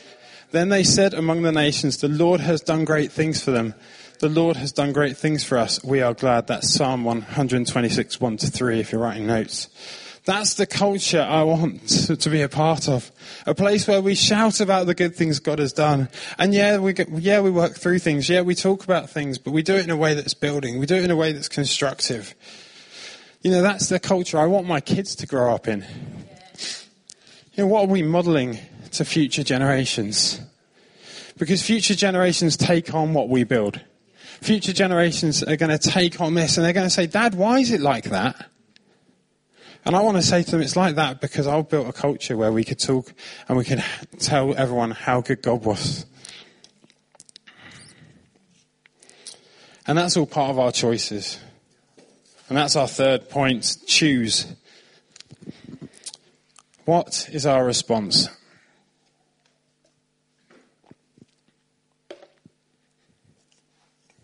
Then 0.50 0.68
they 0.68 0.82
said 0.82 1.14
among 1.14 1.42
the 1.42 1.52
nations, 1.52 1.98
The 1.98 2.08
Lord 2.08 2.40
has 2.40 2.60
done 2.60 2.84
great 2.84 3.12
things 3.12 3.42
for 3.42 3.50
them. 3.50 3.74
The 4.18 4.28
Lord 4.28 4.56
has 4.56 4.72
done 4.72 4.92
great 4.92 5.16
things 5.16 5.44
for 5.44 5.56
us. 5.56 5.82
We 5.84 6.02
are 6.02 6.12
glad. 6.12 6.46
That's 6.46 6.68
Psalm 6.70 7.04
126, 7.04 8.20
1 8.20 8.36
to 8.38 8.46
3, 8.48 8.80
if 8.80 8.92
you're 8.92 9.00
writing 9.00 9.26
notes. 9.26 9.68
That's 10.30 10.54
the 10.54 10.64
culture 10.64 11.20
I 11.20 11.42
want 11.42 11.88
to 11.88 12.30
be 12.30 12.40
a 12.42 12.48
part 12.48 12.88
of. 12.88 13.10
A 13.46 13.54
place 13.54 13.88
where 13.88 14.00
we 14.00 14.14
shout 14.14 14.60
about 14.60 14.86
the 14.86 14.94
good 14.94 15.16
things 15.16 15.40
God 15.40 15.58
has 15.58 15.72
done. 15.72 16.08
And 16.38 16.54
yeah, 16.54 16.78
we 16.78 16.92
get, 16.92 17.08
yeah, 17.08 17.40
we 17.40 17.50
work 17.50 17.74
through 17.74 17.98
things. 17.98 18.28
Yeah, 18.28 18.42
we 18.42 18.54
talk 18.54 18.84
about 18.84 19.10
things, 19.10 19.38
but 19.38 19.50
we 19.50 19.64
do 19.64 19.74
it 19.74 19.82
in 19.82 19.90
a 19.90 19.96
way 19.96 20.14
that's 20.14 20.34
building. 20.34 20.78
We 20.78 20.86
do 20.86 20.94
it 20.94 21.02
in 21.02 21.10
a 21.10 21.16
way 21.16 21.32
that's 21.32 21.48
constructive. 21.48 22.36
You 23.42 23.50
know, 23.50 23.60
that's 23.60 23.88
the 23.88 23.98
culture 23.98 24.38
I 24.38 24.46
want 24.46 24.68
my 24.68 24.80
kids 24.80 25.16
to 25.16 25.26
grow 25.26 25.52
up 25.52 25.66
in. 25.66 25.84
You 27.54 27.64
know, 27.64 27.66
what 27.66 27.88
are 27.88 27.92
we 27.92 28.04
modeling 28.04 28.60
to 28.92 29.04
future 29.04 29.42
generations? 29.42 30.40
Because 31.38 31.60
future 31.60 31.96
generations 31.96 32.56
take 32.56 32.94
on 32.94 33.14
what 33.14 33.28
we 33.28 33.42
build. 33.42 33.80
Future 34.42 34.72
generations 34.72 35.42
are 35.42 35.56
going 35.56 35.76
to 35.76 35.90
take 35.90 36.20
on 36.20 36.34
this 36.34 36.56
and 36.56 36.64
they're 36.64 36.72
going 36.72 36.86
to 36.86 36.94
say, 36.94 37.08
Dad, 37.08 37.34
why 37.34 37.58
is 37.58 37.72
it 37.72 37.80
like 37.80 38.04
that? 38.04 38.49
And 39.84 39.96
I 39.96 40.00
want 40.00 40.18
to 40.18 40.22
say 40.22 40.42
to 40.42 40.50
them, 40.50 40.60
it's 40.60 40.76
like 40.76 40.96
that 40.96 41.20
because 41.20 41.46
I've 41.46 41.68
built 41.68 41.88
a 41.88 41.92
culture 41.92 42.36
where 42.36 42.52
we 42.52 42.64
could 42.64 42.78
talk 42.78 43.12
and 43.48 43.56
we 43.56 43.64
could 43.64 43.82
tell 44.18 44.54
everyone 44.54 44.90
how 44.90 45.22
good 45.22 45.42
God 45.42 45.64
was. 45.64 46.04
And 49.86 49.96
that's 49.96 50.16
all 50.16 50.26
part 50.26 50.50
of 50.50 50.58
our 50.58 50.70
choices. 50.70 51.38
And 52.48 52.58
that's 52.58 52.76
our 52.76 52.88
third 52.88 53.30
point 53.30 53.78
choose. 53.86 54.46
What 56.84 57.28
is 57.32 57.46
our 57.46 57.64
response? 57.64 58.28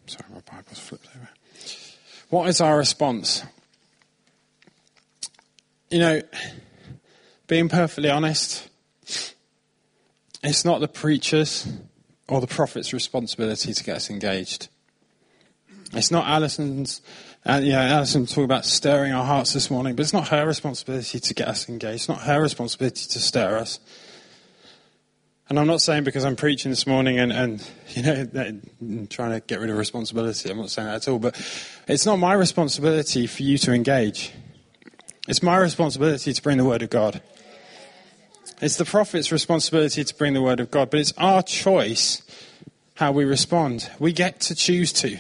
Sorry, 0.07 0.25
my 0.33 0.41
Bible's 0.41 0.79
flipped 0.79 1.09
over. 1.17 1.29
What 2.29 2.49
is 2.49 2.61
our 2.61 2.77
response? 2.77 3.43
You 5.91 5.99
know, 5.99 6.23
being 7.47 7.69
perfectly 7.69 8.11
honest, 8.11 8.69
it's 10.43 10.65
not 10.65 10.81
the 10.81 10.89
preacher's 10.89 11.69
or 12.29 12.41
the 12.41 12.47
prophet's 12.47 12.93
responsibility 12.93 13.73
to 13.73 13.85
get 13.85 13.97
us 13.97 14.11
engaged. 14.11 14.69
It's 15.93 16.11
not 16.11 16.27
Alison's, 16.27 17.01
uh, 17.45 17.61
know, 17.61 17.79
Alison 17.79 18.27
talked 18.27 18.45
about 18.45 18.65
stirring 18.65 19.13
our 19.13 19.25
hearts 19.25 19.53
this 19.53 19.71
morning, 19.71 19.95
but 19.95 20.03
it's 20.03 20.13
not 20.13 20.29
her 20.29 20.45
responsibility 20.45 21.21
to 21.21 21.35
get 21.35 21.47
us 21.47 21.69
engaged. 21.69 21.95
It's 21.95 22.09
not 22.09 22.23
her 22.23 22.43
responsibility 22.43 23.07
to 23.09 23.19
stir 23.21 23.59
us. 23.59 23.79
And 25.49 25.61
I'm 25.61 25.69
not 25.69 25.81
saying 25.81 26.03
because 26.03 26.25
I'm 26.25 26.35
preaching 26.35 26.73
this 26.73 26.89
morning 26.89 27.21
and, 27.21 27.33
and 27.33 27.71
you 27.91 28.03
know, 28.03 29.07
trying 29.09 29.31
to 29.31 29.41
get 29.47 29.61
rid 29.61 29.71
of 29.71 29.79
responsibility. 29.79 30.51
I'm 30.51 30.57
not 30.57 30.71
saying 30.71 30.89
that 30.89 30.97
at 30.97 31.09
all. 31.09 31.21
But 31.21 31.37
it's 31.87 32.05
not 32.05 32.17
my 32.17 32.33
responsibility 32.33 33.29
for 33.29 33.45
you 33.45 33.57
to 33.59 33.73
engage. 33.73 34.33
It's 35.29 35.43
my 35.43 35.57
responsibility 35.57 36.33
to 36.33 36.43
bring 36.43 36.59
the 36.59 36.65
word 36.65 36.83
of 36.83 36.91
God. 36.91 37.21
It's 38.61 38.77
the 38.77 38.85
prophet's 38.85 39.33
responsibility 39.33 40.03
to 40.03 40.15
bring 40.15 40.35
the 40.35 40.43
word 40.43 40.61
of 40.61 40.71
God, 40.71 40.91
but 40.91 41.01
it's 41.01 41.13
our 41.19 41.43
choice 41.43 42.23
how 42.95 43.13
we 43.13 43.25
respond. 43.25 43.91
We 43.99 44.13
get 44.13 44.41
to 44.43 44.55
choose 44.55 44.93
to. 44.95 45.19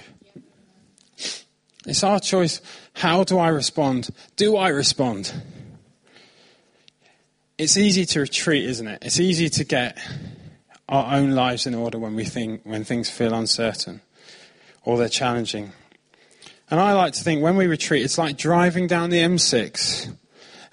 It's 1.86 2.02
our 2.02 2.18
choice. 2.18 2.60
How 2.94 3.24
do 3.24 3.38
I 3.38 3.48
respond? 3.48 4.10
Do 4.36 4.56
I 4.56 4.68
respond? 4.68 5.32
It's 7.58 7.76
easy 7.76 8.04
to 8.06 8.20
retreat, 8.20 8.64
isn't 8.64 8.86
it? 8.86 9.02
It's 9.02 9.20
easy 9.20 9.48
to 9.50 9.64
get 9.64 9.98
our 10.88 11.14
own 11.14 11.32
lives 11.32 11.66
in 11.66 11.74
order 11.74 11.98
when 11.98 12.14
we 12.14 12.24
think 12.24 12.62
when 12.64 12.84
things 12.84 13.10
feel 13.10 13.34
uncertain 13.34 14.00
or 14.84 14.98
they're 14.98 15.08
challenging. 15.08 15.72
And 16.70 16.80
I 16.80 16.94
like 16.94 17.12
to 17.14 17.22
think 17.22 17.42
when 17.42 17.56
we 17.56 17.66
retreat, 17.66 18.04
it's 18.04 18.18
like 18.18 18.36
driving 18.36 18.88
down 18.88 19.10
the 19.10 19.18
M6 19.18 20.16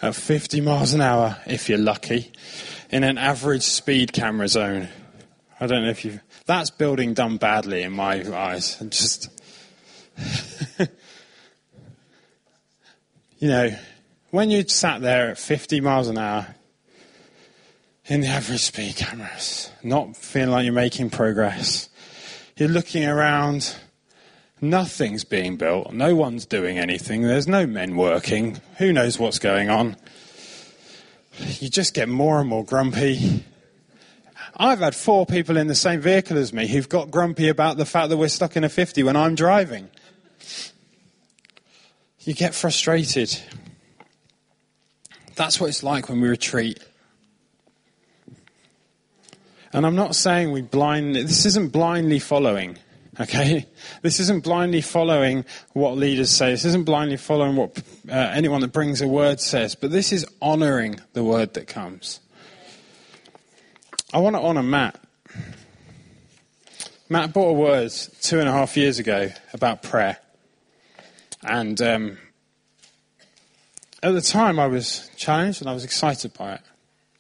at 0.01 0.15
50 0.15 0.61
miles 0.61 0.93
an 0.93 1.01
hour, 1.01 1.37
if 1.45 1.69
you're 1.69 1.77
lucky, 1.77 2.31
in 2.89 3.03
an 3.03 3.17
average 3.17 3.61
speed 3.61 4.11
camera 4.11 4.47
zone. 4.47 4.89
I 5.59 5.67
don't 5.67 5.83
know 5.83 5.89
if 5.89 6.03
you've—that's 6.03 6.71
building 6.71 7.13
done 7.13 7.37
badly 7.37 7.83
in 7.83 7.93
my 7.93 8.23
eyes. 8.35 8.75
Just. 8.89 9.29
you 13.37 13.47
know, 13.47 13.75
when 14.31 14.49
you 14.49 14.67
sat 14.67 15.01
there 15.01 15.29
at 15.29 15.37
50 15.37 15.79
miles 15.79 16.07
an 16.07 16.17
hour, 16.17 16.55
in 18.05 18.21
the 18.21 18.27
average 18.27 18.61
speed 18.61 18.95
cameras, 18.95 19.69
not 19.83 20.17
feeling 20.17 20.49
like 20.49 20.65
you're 20.65 20.73
making 20.73 21.09
progress. 21.09 21.87
You're 22.57 22.69
looking 22.69 23.05
around, 23.05 23.75
nothing's 24.63 25.23
being 25.23 25.57
built, 25.57 25.93
no 25.93 26.15
one's 26.15 26.45
doing 26.45 26.79
anything, 26.79 27.21
there's 27.21 27.47
no 27.47 27.67
men 27.67 27.95
working, 27.95 28.59
who 28.77 28.91
knows 28.91 29.19
what's 29.19 29.37
going 29.37 29.69
on. 29.69 29.95
You 31.37 31.69
just 31.69 31.93
get 31.93 32.09
more 32.09 32.39
and 32.39 32.49
more 32.49 32.63
grumpy. 32.63 33.43
I've 34.55 34.79
had 34.79 34.95
four 34.95 35.25
people 35.25 35.57
in 35.57 35.67
the 35.67 35.75
same 35.75 35.99
vehicle 35.99 36.37
as 36.37 36.53
me 36.53 36.67
who've 36.67 36.89
got 36.89 37.11
grumpy 37.11 37.49
about 37.49 37.77
the 37.77 37.85
fact 37.85 38.09
that 38.09 38.17
we're 38.17 38.27
stuck 38.29 38.55
in 38.55 38.63
a 38.63 38.69
50 38.69 39.03
when 39.03 39.15
I'm 39.15 39.35
driving. 39.35 39.89
You 42.19 42.33
get 42.33 42.55
frustrated. 42.55 43.37
That's 45.35 45.59
what 45.59 45.67
it's 45.67 45.83
like 45.83 46.07
when 46.07 46.21
we 46.21 46.29
retreat. 46.29 46.79
And 49.73 49.87
I'm 49.87 49.95
not 49.95 50.15
saying 50.15 50.51
we 50.51 50.61
blind, 50.61 51.15
this 51.15 51.47
isn't 51.47 51.71
blindly 51.71 52.19
following, 52.19 52.77
okay? 53.19 53.65
This 54.01 54.19
isn't 54.19 54.43
blindly 54.43 54.81
following 54.81 55.45
what 55.73 55.97
leaders 55.97 56.31
say. 56.31 56.51
This 56.51 56.65
isn't 56.65 56.85
blindly 56.85 57.17
following 57.17 57.55
what 57.55 57.81
uh, 58.09 58.13
anyone 58.13 58.61
that 58.61 58.73
brings 58.73 59.01
a 59.01 59.07
word 59.07 59.39
says, 59.39 59.75
but 59.75 59.91
this 59.91 60.11
is 60.11 60.25
honoring 60.41 60.99
the 61.13 61.23
word 61.23 61.53
that 61.55 61.67
comes. 61.67 62.19
I 64.13 64.19
want 64.19 64.35
to 64.35 64.41
honor 64.41 64.63
Matt. 64.63 64.99
Matt 67.09 67.33
brought 67.33 67.49
a 67.49 67.53
word 67.53 67.91
two 68.21 68.39
and 68.39 68.47
a 68.47 68.51
half 68.51 68.77
years 68.77 68.99
ago 68.99 69.29
about 69.53 69.83
prayer. 69.83 70.17
And 71.43 71.81
um, 71.81 72.17
at 74.01 74.13
the 74.13 74.21
time, 74.21 74.59
I 74.59 74.67
was 74.67 75.09
challenged 75.15 75.61
and 75.61 75.69
I 75.69 75.73
was 75.73 75.83
excited 75.83 76.33
by 76.33 76.55
it. 76.55 76.61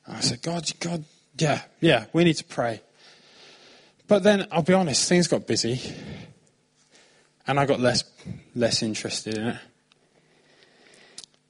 I 0.07 0.19
said, 0.19 0.41
God, 0.41 0.69
God, 0.79 1.03
yeah, 1.37 1.61
yeah, 1.79 2.05
we 2.13 2.23
need 2.23 2.35
to 2.35 2.43
pray. 2.43 2.81
But 4.07 4.23
then, 4.23 4.47
I'll 4.51 4.63
be 4.63 4.73
honest, 4.73 5.07
things 5.07 5.27
got 5.27 5.47
busy, 5.47 5.81
and 7.47 7.59
I 7.59 7.65
got 7.65 7.79
less 7.79 8.03
less 8.55 8.83
interested 8.83 9.37
in 9.37 9.47
it. 9.47 9.59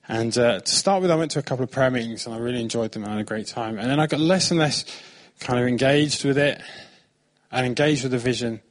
And 0.07 0.37
uh, 0.37 0.59
to 0.59 0.71
start 0.71 1.01
with, 1.01 1.11
I 1.11 1.15
went 1.15 1.31
to 1.31 1.39
a 1.39 1.43
couple 1.43 1.63
of 1.63 1.71
prayer 1.71 1.89
meetings, 1.89 2.25
and 2.25 2.35
I 2.35 2.37
really 2.37 2.61
enjoyed 2.61 2.91
them. 2.91 3.03
and 3.03 3.13
had 3.13 3.21
a 3.21 3.23
great 3.23 3.47
time. 3.47 3.79
And 3.79 3.89
then 3.89 3.99
I 3.99 4.07
got 4.07 4.19
less 4.19 4.51
and 4.51 4.59
less 4.59 4.85
kind 5.39 5.59
of 5.59 5.67
engaged 5.67 6.25
with 6.25 6.37
it, 6.37 6.61
and 7.51 7.65
engaged 7.65 8.03
with 8.03 8.11
the 8.11 8.17
vision. 8.17 8.61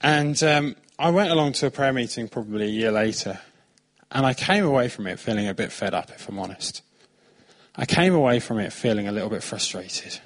And 0.00 0.42
um, 0.42 0.76
I 0.98 1.10
went 1.10 1.30
along 1.30 1.52
to 1.54 1.66
a 1.66 1.70
prayer 1.70 1.92
meeting 1.92 2.28
probably 2.28 2.66
a 2.66 2.70
year 2.70 2.90
later, 2.90 3.40
and 4.10 4.26
I 4.26 4.34
came 4.34 4.64
away 4.64 4.88
from 4.88 5.06
it 5.06 5.18
feeling 5.18 5.48
a 5.48 5.54
bit 5.54 5.70
fed 5.72 5.94
up, 5.94 6.10
if 6.10 6.28
I'm 6.28 6.38
honest. 6.38 6.82
I 7.76 7.86
came 7.86 8.14
away 8.14 8.40
from 8.40 8.58
it 8.58 8.72
feeling 8.72 9.08
a 9.08 9.12
little 9.12 9.30
bit 9.30 9.42
frustrated, 9.42 10.20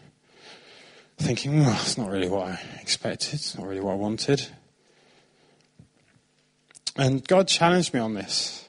thinking, 1.19 1.53
hmm, 1.53 1.61
well, 1.61 1.79
it's 1.81 1.99
not 1.99 2.11
really 2.11 2.29
what 2.29 2.49
I 2.49 2.61
expected, 2.81 3.35
it's 3.35 3.57
not 3.57 3.67
really 3.67 3.81
what 3.81 3.93
I 3.93 3.97
wanted. 3.97 4.47
And 6.97 7.27
God 7.27 7.49
challenged 7.49 7.93
me 7.93 8.01
on 8.01 8.15
this. 8.15 8.69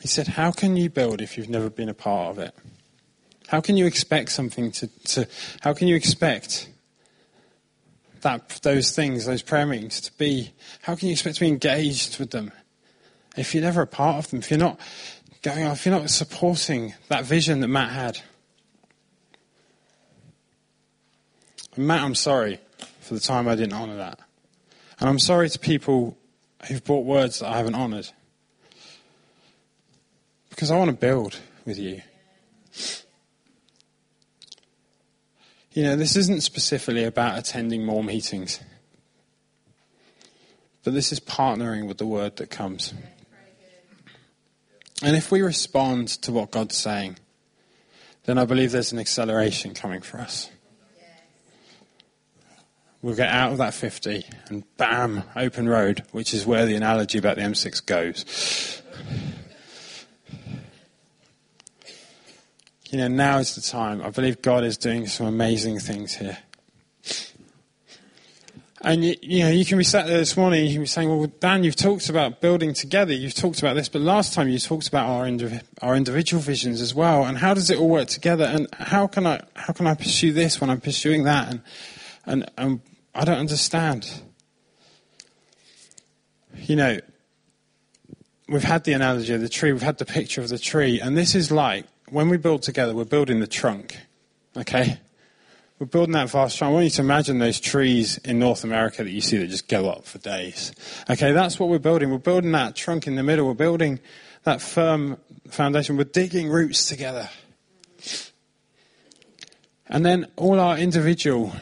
He 0.00 0.08
said, 0.08 0.28
How 0.28 0.50
can 0.50 0.76
you 0.76 0.88
build 0.88 1.20
if 1.20 1.36
you've 1.36 1.48
never 1.48 1.68
been 1.68 1.88
a 1.88 1.94
part 1.94 2.30
of 2.30 2.38
it? 2.38 2.54
How 3.48 3.60
can 3.60 3.76
you 3.76 3.86
expect 3.86 4.30
something 4.30 4.70
to, 4.72 4.86
to 4.86 5.28
how 5.60 5.74
can 5.74 5.88
you 5.88 5.96
expect 5.96 6.68
that 8.20 8.60
those 8.62 8.92
things, 8.92 9.26
those 9.26 9.42
prayer 9.42 9.66
meetings 9.66 10.00
to 10.02 10.12
be 10.18 10.52
how 10.82 10.94
can 10.94 11.08
you 11.08 11.12
expect 11.12 11.36
to 11.36 11.40
be 11.40 11.48
engaged 11.48 12.18
with 12.18 12.30
them 12.30 12.52
if 13.36 13.54
you're 13.54 13.62
never 13.62 13.82
a 13.82 13.86
part 13.86 14.16
of 14.16 14.30
them, 14.30 14.40
if 14.40 14.50
you're 14.50 14.58
not 14.58 14.78
going 15.42 15.64
off, 15.64 15.80
if 15.80 15.86
you're 15.86 15.98
not 15.98 16.10
supporting 16.10 16.94
that 17.08 17.24
vision 17.24 17.60
that 17.60 17.68
Matt 17.68 17.90
had. 17.90 18.20
And 21.76 21.86
Matt, 21.86 22.02
I'm 22.02 22.14
sorry 22.14 22.58
for 23.00 23.14
the 23.14 23.20
time 23.20 23.48
I 23.48 23.54
didn't 23.54 23.74
honour 23.74 23.96
that. 23.96 24.18
And 24.98 25.08
I'm 25.08 25.18
sorry 25.18 25.48
to 25.48 25.58
people 25.58 26.16
who've 26.66 26.84
brought 26.84 27.04
words 27.04 27.38
that 27.38 27.48
I 27.48 27.56
haven't 27.56 27.74
honoured. 27.74 28.08
Because 30.50 30.70
I 30.70 30.76
want 30.76 30.90
to 30.90 30.96
build 30.96 31.38
with 31.64 31.78
you. 31.78 32.02
You 35.72 35.84
know, 35.84 35.96
this 35.96 36.16
isn't 36.16 36.42
specifically 36.42 37.04
about 37.04 37.38
attending 37.38 37.84
more 37.84 38.02
meetings, 38.02 38.60
but 40.82 40.94
this 40.94 41.12
is 41.12 41.20
partnering 41.20 41.86
with 41.86 41.98
the 41.98 42.06
word 42.06 42.36
that 42.36 42.50
comes. 42.50 42.92
And 45.02 45.16
if 45.16 45.30
we 45.30 45.42
respond 45.42 46.08
to 46.22 46.32
what 46.32 46.50
God's 46.50 46.76
saying, 46.76 47.18
then 48.24 48.36
I 48.36 48.44
believe 48.44 48.72
there's 48.72 48.92
an 48.92 48.98
acceleration 48.98 49.72
coming 49.72 50.02
for 50.02 50.18
us. 50.18 50.50
We'll 53.02 53.16
get 53.16 53.30
out 53.30 53.52
of 53.52 53.58
that 53.58 53.72
50 53.72 54.26
and 54.48 54.64
bam, 54.76 55.22
open 55.34 55.68
road, 55.68 56.04
which 56.12 56.34
is 56.34 56.44
where 56.44 56.66
the 56.66 56.74
analogy 56.74 57.16
about 57.16 57.36
the 57.36 57.42
M6 57.42 57.86
goes. 57.86 58.82
You 62.90 62.98
know, 62.98 63.08
now 63.08 63.38
is 63.38 63.54
the 63.54 63.62
time. 63.62 64.02
I 64.02 64.10
believe 64.10 64.42
God 64.42 64.64
is 64.64 64.76
doing 64.76 65.06
some 65.06 65.26
amazing 65.26 65.78
things 65.78 66.16
here. 66.16 66.38
And 68.82 69.04
you, 69.04 69.14
you, 69.22 69.44
know, 69.44 69.50
you 69.50 69.64
can 69.64 69.78
be 69.78 69.84
sat 69.84 70.06
there 70.06 70.18
this 70.18 70.36
morning, 70.36 70.64
you 70.64 70.72
can 70.72 70.80
be 70.82 70.86
saying, 70.86 71.08
"Well, 71.08 71.30
Dan, 71.38 71.64
you've 71.64 71.76
talked 71.76 72.08
about 72.08 72.40
building 72.40 72.72
together. 72.72 73.12
You've 73.12 73.34
talked 73.34 73.58
about 73.58 73.74
this, 73.74 73.90
but 73.90 74.00
last 74.00 74.32
time 74.32 74.48
you 74.48 74.58
talked 74.58 74.88
about 74.88 75.06
our 75.06 75.26
indiv- 75.26 75.62
our 75.82 75.94
individual 75.94 76.42
visions 76.42 76.80
as 76.80 76.94
well. 76.94 77.24
And 77.24 77.36
how 77.36 77.52
does 77.52 77.68
it 77.68 77.78
all 77.78 77.90
work 77.90 78.08
together? 78.08 78.44
And 78.44 78.68
how 78.72 79.06
can 79.06 79.26
I 79.26 79.42
how 79.54 79.74
can 79.74 79.86
I 79.86 79.94
pursue 79.94 80.32
this 80.32 80.62
when 80.62 80.70
I'm 80.70 80.80
pursuing 80.80 81.24
that? 81.24 81.52
And 81.52 81.62
and, 82.24 82.50
and 82.56 82.80
I 83.14 83.24
don't 83.24 83.38
understand. 83.38 84.22
You 86.54 86.76
know, 86.76 86.98
we've 88.48 88.62
had 88.62 88.84
the 88.84 88.92
analogy 88.92 89.32
of 89.34 89.40
the 89.40 89.48
tree. 89.48 89.72
We've 89.72 89.82
had 89.82 89.98
the 89.98 90.04
picture 90.04 90.40
of 90.40 90.48
the 90.48 90.58
tree, 90.58 91.00
and 91.00 91.16
this 91.16 91.34
is 91.34 91.50
like 91.50 91.86
when 92.08 92.28
we 92.28 92.36
build 92.36 92.62
together. 92.62 92.94
We're 92.94 93.04
building 93.04 93.40
the 93.40 93.46
trunk. 93.46 93.98
Okay, 94.56 94.98
we're 95.78 95.86
building 95.86 96.12
that 96.12 96.30
vast 96.30 96.58
trunk. 96.58 96.70
I 96.70 96.74
want 96.74 96.84
you 96.84 96.90
to 96.90 97.02
imagine 97.02 97.38
those 97.38 97.60
trees 97.60 98.18
in 98.18 98.38
North 98.38 98.64
America 98.64 99.02
that 99.02 99.10
you 99.10 99.20
see 99.20 99.38
that 99.38 99.48
just 99.48 99.68
go 99.68 99.88
up 99.88 100.04
for 100.04 100.18
days. 100.18 100.72
Okay, 101.08 101.32
that's 101.32 101.58
what 101.58 101.68
we're 101.68 101.78
building. 101.78 102.10
We're 102.10 102.18
building 102.18 102.52
that 102.52 102.76
trunk 102.76 103.06
in 103.06 103.16
the 103.16 103.22
middle. 103.22 103.46
We're 103.46 103.54
building 103.54 104.00
that 104.44 104.60
firm 104.60 105.18
foundation. 105.48 105.96
We're 105.96 106.04
digging 106.04 106.48
roots 106.48 106.86
together. 106.86 107.28
And 109.88 110.06
then 110.06 110.28
all 110.36 110.60
our 110.60 110.78
individual 110.78 111.52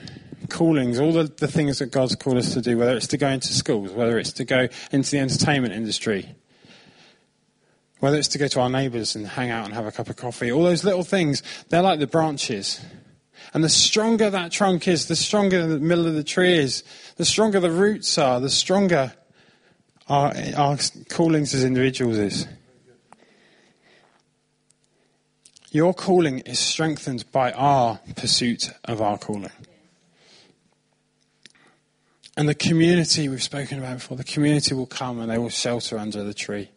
callings, 0.49 0.99
all 0.99 1.13
the, 1.13 1.25
the 1.25 1.49
things 1.49 1.79
that 1.79 1.93
God's 1.93 2.17
called 2.17 2.37
us 2.37 2.55
to 2.55 2.61
do, 2.61 2.79
whether 2.79 2.97
it's 2.97 3.07
to 3.09 3.17
go 3.17 3.29
into 3.29 3.53
schools, 3.53 3.93
whether 3.93 4.19
it's 4.19 4.33
to 4.33 4.45
go 4.45 4.69
into 4.91 5.11
the 5.11 5.19
entertainment 5.19 5.75
industry, 5.75 6.35
whether 8.01 8.17
it's 8.17 8.29
to 8.29 8.39
go 8.39 8.49
to 8.49 8.61
our 8.61 8.71
neighbours 8.71 9.15
and 9.15 9.27
hang 9.27 9.51
out 9.51 9.65
and 9.65 9.75
have 9.75 9.87
a 9.87 9.93
cup 9.93 10.09
of 10.09 10.17
coffee, 10.17 10.51
all 10.51 10.63
those 10.63 10.85
little 10.85 11.05
things, 11.05 11.43
they're 11.69 11.83
like 11.83 11.99
the 11.99 12.07
branches 12.07 12.81
and 13.55 13.65
the 13.65 13.69
stronger 13.69 14.31
that 14.31 14.53
trunk 14.53 14.89
is, 14.89 15.07
the 15.07 15.17
stronger 15.17 15.67
the 15.67 15.79
middle 15.79 16.07
of 16.07 16.15
the 16.15 16.25
tree 16.25 16.59
is, 16.59 16.85
the 17.17 17.25
stronger 17.25 17.61
the 17.61 17.71
roots 17.71 18.19
are, 18.19 18.41
the 18.41 18.51
stronger 18.51 19.13
our, 20.09 20.35
our 20.57 20.79
callings 21.09 21.55
as 21.55 21.65
individuals 21.65 22.19
is. 22.19 22.47
Your 25.71 25.93
calling 25.93 26.41
is 26.41 26.59
strengthened 26.59 27.31
by 27.31 27.53
our 27.53 28.01
pursuit 28.17 28.71
of 28.85 29.03
our 29.03 29.19
calling. 29.19 29.51
And 32.39 32.49
the 32.49 32.55
community 32.55 33.29
we've 33.29 33.43
spoken 33.43 33.81
about 33.81 33.95
before, 33.95 34.17
the 34.17 34.23
community 34.23 34.73
will 34.73 34.87
come 34.87 35.19
and 35.19 35.29
they 35.29 35.39
will 35.39 35.49
shelter 35.49 35.99
under 35.99 36.23
the 36.23 36.33
tree. 36.33 36.71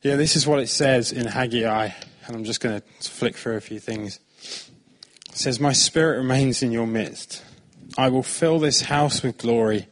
Yeah, 0.00 0.14
this 0.14 0.36
is 0.36 0.46
what 0.46 0.60
it 0.60 0.68
says 0.68 1.10
in 1.10 1.26
Haggai, 1.26 1.88
and 2.24 2.36
I'm 2.36 2.44
just 2.44 2.60
going 2.60 2.80
to 2.80 3.10
flick 3.10 3.34
through 3.34 3.56
a 3.56 3.60
few 3.60 3.80
things. 3.80 4.20
It 5.28 5.36
says, 5.36 5.58
My 5.58 5.72
spirit 5.72 6.18
remains 6.18 6.62
in 6.62 6.70
your 6.70 6.86
midst. 6.86 7.42
I 7.98 8.10
will 8.10 8.22
fill 8.22 8.60
this 8.60 8.82
house 8.82 9.24
with 9.24 9.38
glory. 9.38 9.88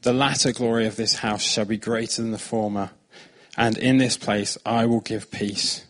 The 0.00 0.14
latter 0.14 0.50
glory 0.50 0.86
of 0.86 0.96
this 0.96 1.16
house 1.16 1.42
shall 1.42 1.66
be 1.66 1.76
greater 1.76 2.22
than 2.22 2.30
the 2.30 2.38
former, 2.38 2.92
and 3.58 3.76
in 3.76 3.98
this 3.98 4.16
place 4.16 4.56
I 4.64 4.86
will 4.86 5.00
give 5.00 5.30
peace. 5.30 5.84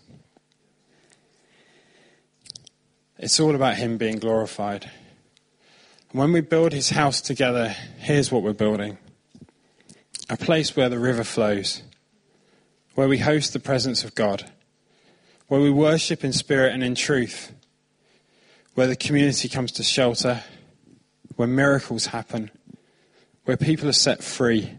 It's 3.16 3.38
all 3.38 3.54
about 3.54 3.76
Him 3.76 3.96
being 3.96 4.18
glorified. 4.18 4.90
When 6.12 6.32
we 6.32 6.40
build 6.40 6.72
His 6.72 6.90
house 6.90 7.20
together, 7.20 7.68
here's 7.98 8.32
what 8.32 8.42
we're 8.42 8.52
building 8.52 8.98
a 10.28 10.36
place 10.36 10.74
where 10.74 10.88
the 10.88 10.98
river 10.98 11.24
flows, 11.24 11.82
where 12.94 13.08
we 13.08 13.18
host 13.18 13.52
the 13.52 13.60
presence 13.60 14.02
of 14.02 14.14
God, 14.14 14.50
where 15.46 15.60
we 15.60 15.70
worship 15.70 16.24
in 16.24 16.32
spirit 16.32 16.72
and 16.72 16.82
in 16.82 16.94
truth 16.94 17.52
where 18.74 18.86
the 18.86 18.96
community 18.96 19.48
comes 19.48 19.70
to 19.72 19.82
shelter, 19.82 20.42
where 21.36 21.48
miracles 21.48 22.06
happen, 22.06 22.50
where 23.44 23.56
people 23.56 23.88
are 23.88 23.92
set 23.92 24.22
free, 24.22 24.70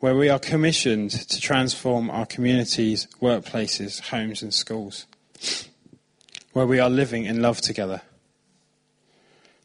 where 0.00 0.16
we 0.16 0.28
are 0.28 0.38
commissioned 0.38 1.10
to 1.10 1.40
transform 1.40 2.10
our 2.10 2.26
communities, 2.26 3.06
workplaces, 3.20 4.00
homes, 4.00 4.42
and 4.42 4.52
schools. 4.54 5.06
where 6.52 6.66
we 6.66 6.80
are 6.80 6.90
living 6.90 7.24
in 7.24 7.40
love 7.40 7.60
together. 7.60 8.02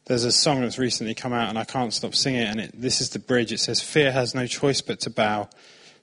There's 0.06 0.24
a 0.24 0.30
song 0.30 0.60
that's 0.60 0.78
recently 0.78 1.14
come 1.14 1.32
out, 1.32 1.48
and 1.48 1.58
I 1.58 1.64
can't 1.64 1.92
stop 1.92 2.14
singing 2.14 2.42
it. 2.42 2.48
And 2.48 2.60
it, 2.60 2.70
this 2.74 3.00
is 3.00 3.10
the 3.10 3.18
bridge. 3.18 3.52
It 3.52 3.58
says, 3.58 3.80
Fear 3.82 4.12
has 4.12 4.34
no 4.34 4.46
choice 4.46 4.80
but 4.80 5.00
to 5.00 5.10
bow, 5.10 5.48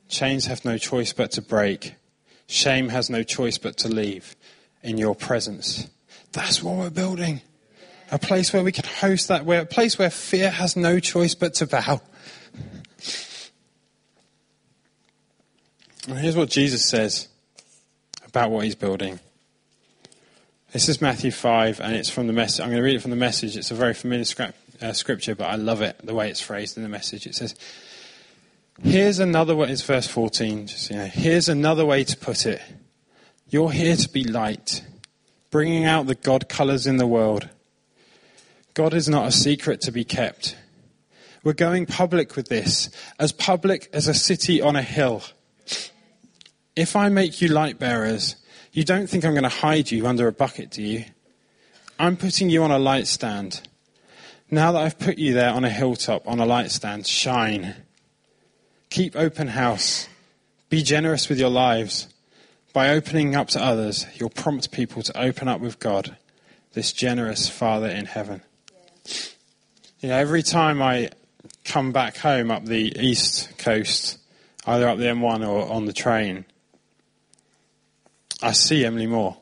chains 0.09 0.45
have 0.47 0.65
no 0.65 0.77
choice 0.77 1.13
but 1.13 1.31
to 1.31 1.41
break, 1.41 1.95
shame 2.47 2.89
has 2.89 3.09
no 3.09 3.23
choice 3.23 3.57
but 3.57 3.77
to 3.77 3.87
leave 3.87 4.35
in 4.81 4.97
your 4.97 5.15
presence. 5.15 5.87
That's 6.33 6.61
what 6.61 6.75
we're 6.75 6.89
building. 6.89 7.41
A 8.11 8.19
place 8.19 8.51
where 8.51 8.63
we 8.63 8.73
can 8.73 8.85
host 8.85 9.29
that, 9.29 9.45
where, 9.45 9.61
a 9.61 9.65
place 9.65 9.97
where 9.97 10.09
fear 10.09 10.51
has 10.51 10.75
no 10.75 10.99
choice 10.99 11.33
but 11.33 11.53
to 11.55 11.67
bow. 11.67 12.01
And 16.07 16.19
here's 16.19 16.35
what 16.35 16.49
Jesus 16.49 16.87
says 16.87 17.29
about 18.27 18.51
what 18.51 18.65
he's 18.65 18.75
building. 18.75 19.21
This 20.73 20.89
is 20.89 20.99
Matthew 20.99 21.29
5, 21.29 21.81
and 21.81 21.95
it's 21.95 22.09
from 22.09 22.25
the 22.25 22.33
message. 22.33 22.59
I'm 22.61 22.69
going 22.69 22.77
to 22.77 22.83
read 22.83 22.95
it 22.95 23.01
from 23.03 23.11
the 23.11 23.15
message. 23.15 23.55
It's 23.55 23.69
a 23.69 23.75
very 23.75 23.93
familiar 23.93 24.25
script, 24.25 24.57
uh, 24.81 24.91
scripture, 24.93 25.35
but 25.35 25.45
I 25.45 25.53
love 25.53 25.83
it, 25.83 25.99
the 26.03 26.15
way 26.15 26.31
it's 26.31 26.41
phrased 26.41 26.77
in 26.77 26.81
the 26.81 26.89
message. 26.89 27.27
It 27.27 27.35
says, 27.35 27.53
Here's 28.81 29.19
another 29.19 29.55
way, 29.55 29.69
it's 29.69 29.83
verse 29.83 30.07
14, 30.07 30.65
just, 30.65 30.89
you 30.89 30.95
know, 30.95 31.05
here's 31.05 31.47
another 31.47 31.85
way 31.85 32.03
to 32.03 32.17
put 32.17 32.47
it. 32.47 32.59
You're 33.49 33.69
here 33.69 33.95
to 33.95 34.09
be 34.09 34.23
light, 34.23 34.83
bringing 35.51 35.85
out 35.85 36.07
the 36.07 36.15
God 36.15 36.49
colours 36.49 36.87
in 36.87 36.97
the 36.97 37.05
world. 37.05 37.49
God 38.73 38.95
is 38.95 39.07
not 39.07 39.27
a 39.27 39.31
secret 39.31 39.79
to 39.81 39.91
be 39.91 40.03
kept. 40.03 40.57
We're 41.43 41.53
going 41.53 41.85
public 41.85 42.35
with 42.35 42.49
this, 42.49 42.89
as 43.19 43.31
public 43.31 43.89
as 43.93 44.07
a 44.07 44.15
city 44.15 44.59
on 44.59 44.75
a 44.75 44.81
hill. 44.81 45.21
If 46.75 46.95
I 46.95 47.09
make 47.09 47.43
you 47.43 47.49
light 47.49 47.77
bearers, 47.77 48.37
you 48.73 48.83
don't 48.83 49.07
think 49.07 49.23
I'm 49.23 49.33
going 49.33 49.43
to 49.43 49.49
hide 49.49 49.91
you 49.91 50.07
under 50.07 50.27
a 50.27 50.31
bucket, 50.31 50.71
do 50.71 50.81
you? 50.81 51.05
I'm 51.99 52.17
putting 52.17 52.49
you 52.49 52.63
on 52.63 52.71
a 52.71 52.79
light 52.79 53.05
stand. 53.05 53.61
Now 54.49 54.71
that 54.71 54.81
I've 54.81 54.97
put 54.97 55.19
you 55.19 55.33
there 55.33 55.51
on 55.51 55.63
a 55.63 55.69
hilltop, 55.69 56.27
on 56.27 56.39
a 56.39 56.45
light 56.45 56.71
stand, 56.71 57.05
shine. 57.05 57.75
Keep 58.89 59.15
open 59.15 59.49
house. 59.49 60.09
Be 60.69 60.81
generous 60.81 61.29
with 61.29 61.39
your 61.39 61.51
lives. 61.51 62.07
By 62.73 62.89
opening 62.89 63.35
up 63.35 63.49
to 63.49 63.63
others, 63.63 64.07
you'll 64.15 64.31
prompt 64.31 64.71
people 64.71 65.03
to 65.03 65.21
open 65.21 65.47
up 65.47 65.61
with 65.61 65.77
God, 65.77 66.17
this 66.73 66.91
generous 66.91 67.47
Father 67.47 67.87
in 67.87 68.05
heaven. 68.05 68.41
You 69.99 70.09
know, 70.09 70.17
every 70.17 70.41
time 70.41 70.81
I 70.81 71.11
come 71.63 71.91
back 71.91 72.17
home 72.17 72.49
up 72.49 72.65
the 72.65 72.91
east 72.99 73.55
coast, 73.59 74.17
either 74.65 74.87
up 74.87 74.97
the 74.97 75.05
M1 75.05 75.47
or 75.47 75.71
on 75.71 75.85
the 75.85 75.93
train, 75.93 76.45
I 78.43 78.51
see 78.51 78.83
Emley 78.83 79.07
Moor. 79.07 79.37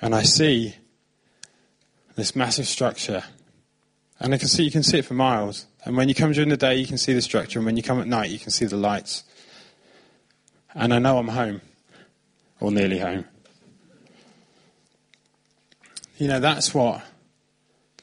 And 0.00 0.14
I 0.14 0.22
see 0.22 0.76
this 2.14 2.36
massive 2.36 2.68
structure. 2.68 3.24
And 4.20 4.32
I 4.32 4.38
can 4.38 4.46
see, 4.46 4.62
you 4.62 4.70
can 4.70 4.84
see 4.84 4.98
it 4.98 5.04
for 5.04 5.14
miles. 5.14 5.66
And 5.84 5.96
when 5.96 6.08
you 6.08 6.14
come 6.14 6.30
during 6.30 6.48
the 6.48 6.56
day, 6.56 6.76
you 6.76 6.86
can 6.86 6.98
see 6.98 7.12
the 7.12 7.20
structure. 7.20 7.58
And 7.58 7.66
when 7.66 7.76
you 7.76 7.82
come 7.82 8.00
at 8.00 8.06
night, 8.06 8.30
you 8.30 8.38
can 8.38 8.50
see 8.50 8.66
the 8.66 8.76
lights. 8.76 9.24
And 10.74 10.94
I 10.94 11.00
know 11.00 11.18
I'm 11.18 11.28
home. 11.28 11.60
Or 12.60 12.70
nearly 12.70 13.00
home. 13.00 13.24
You 16.18 16.28
know, 16.28 16.38
that's 16.38 16.72
what 16.72 17.02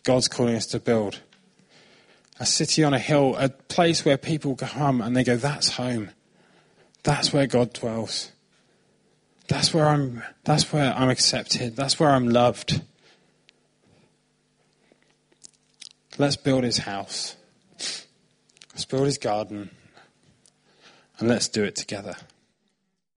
God's 0.03 0.27
calling 0.27 0.55
us 0.55 0.65
to 0.67 0.79
build. 0.79 1.21
A 2.37 2.45
city 2.45 2.83
on 2.83 2.93
a 2.93 2.99
hill, 2.99 3.37
a 3.37 3.47
place 3.47 4.03
where 4.03 4.17
people 4.17 4.57
come 4.57 4.99
and 4.99 5.15
they 5.15 5.23
go, 5.23 5.37
that's 5.37 5.69
home. 5.69 6.09
That's 7.03 7.31
where 7.31 7.47
God 7.47 7.71
dwells. 7.71 8.31
That's 9.49 9.73
where 9.73 9.87
I'm, 9.87 10.21
that's 10.43 10.71
where 10.71 10.93
I'm 10.93 11.09
accepted. 11.09 11.75
That's 11.75 11.99
where 11.99 12.11
I'm 12.11 12.29
loved. 12.29 12.83
Let's 16.19 16.35
build 16.35 16.63
his 16.63 16.77
house. 16.77 17.35
Let's 17.77 18.85
build 18.85 19.05
his 19.05 19.17
garden. 19.17 19.71
And 21.17 21.27
let's 21.27 21.47
do 21.47 21.63
it 21.63 21.75
together. 21.75 22.15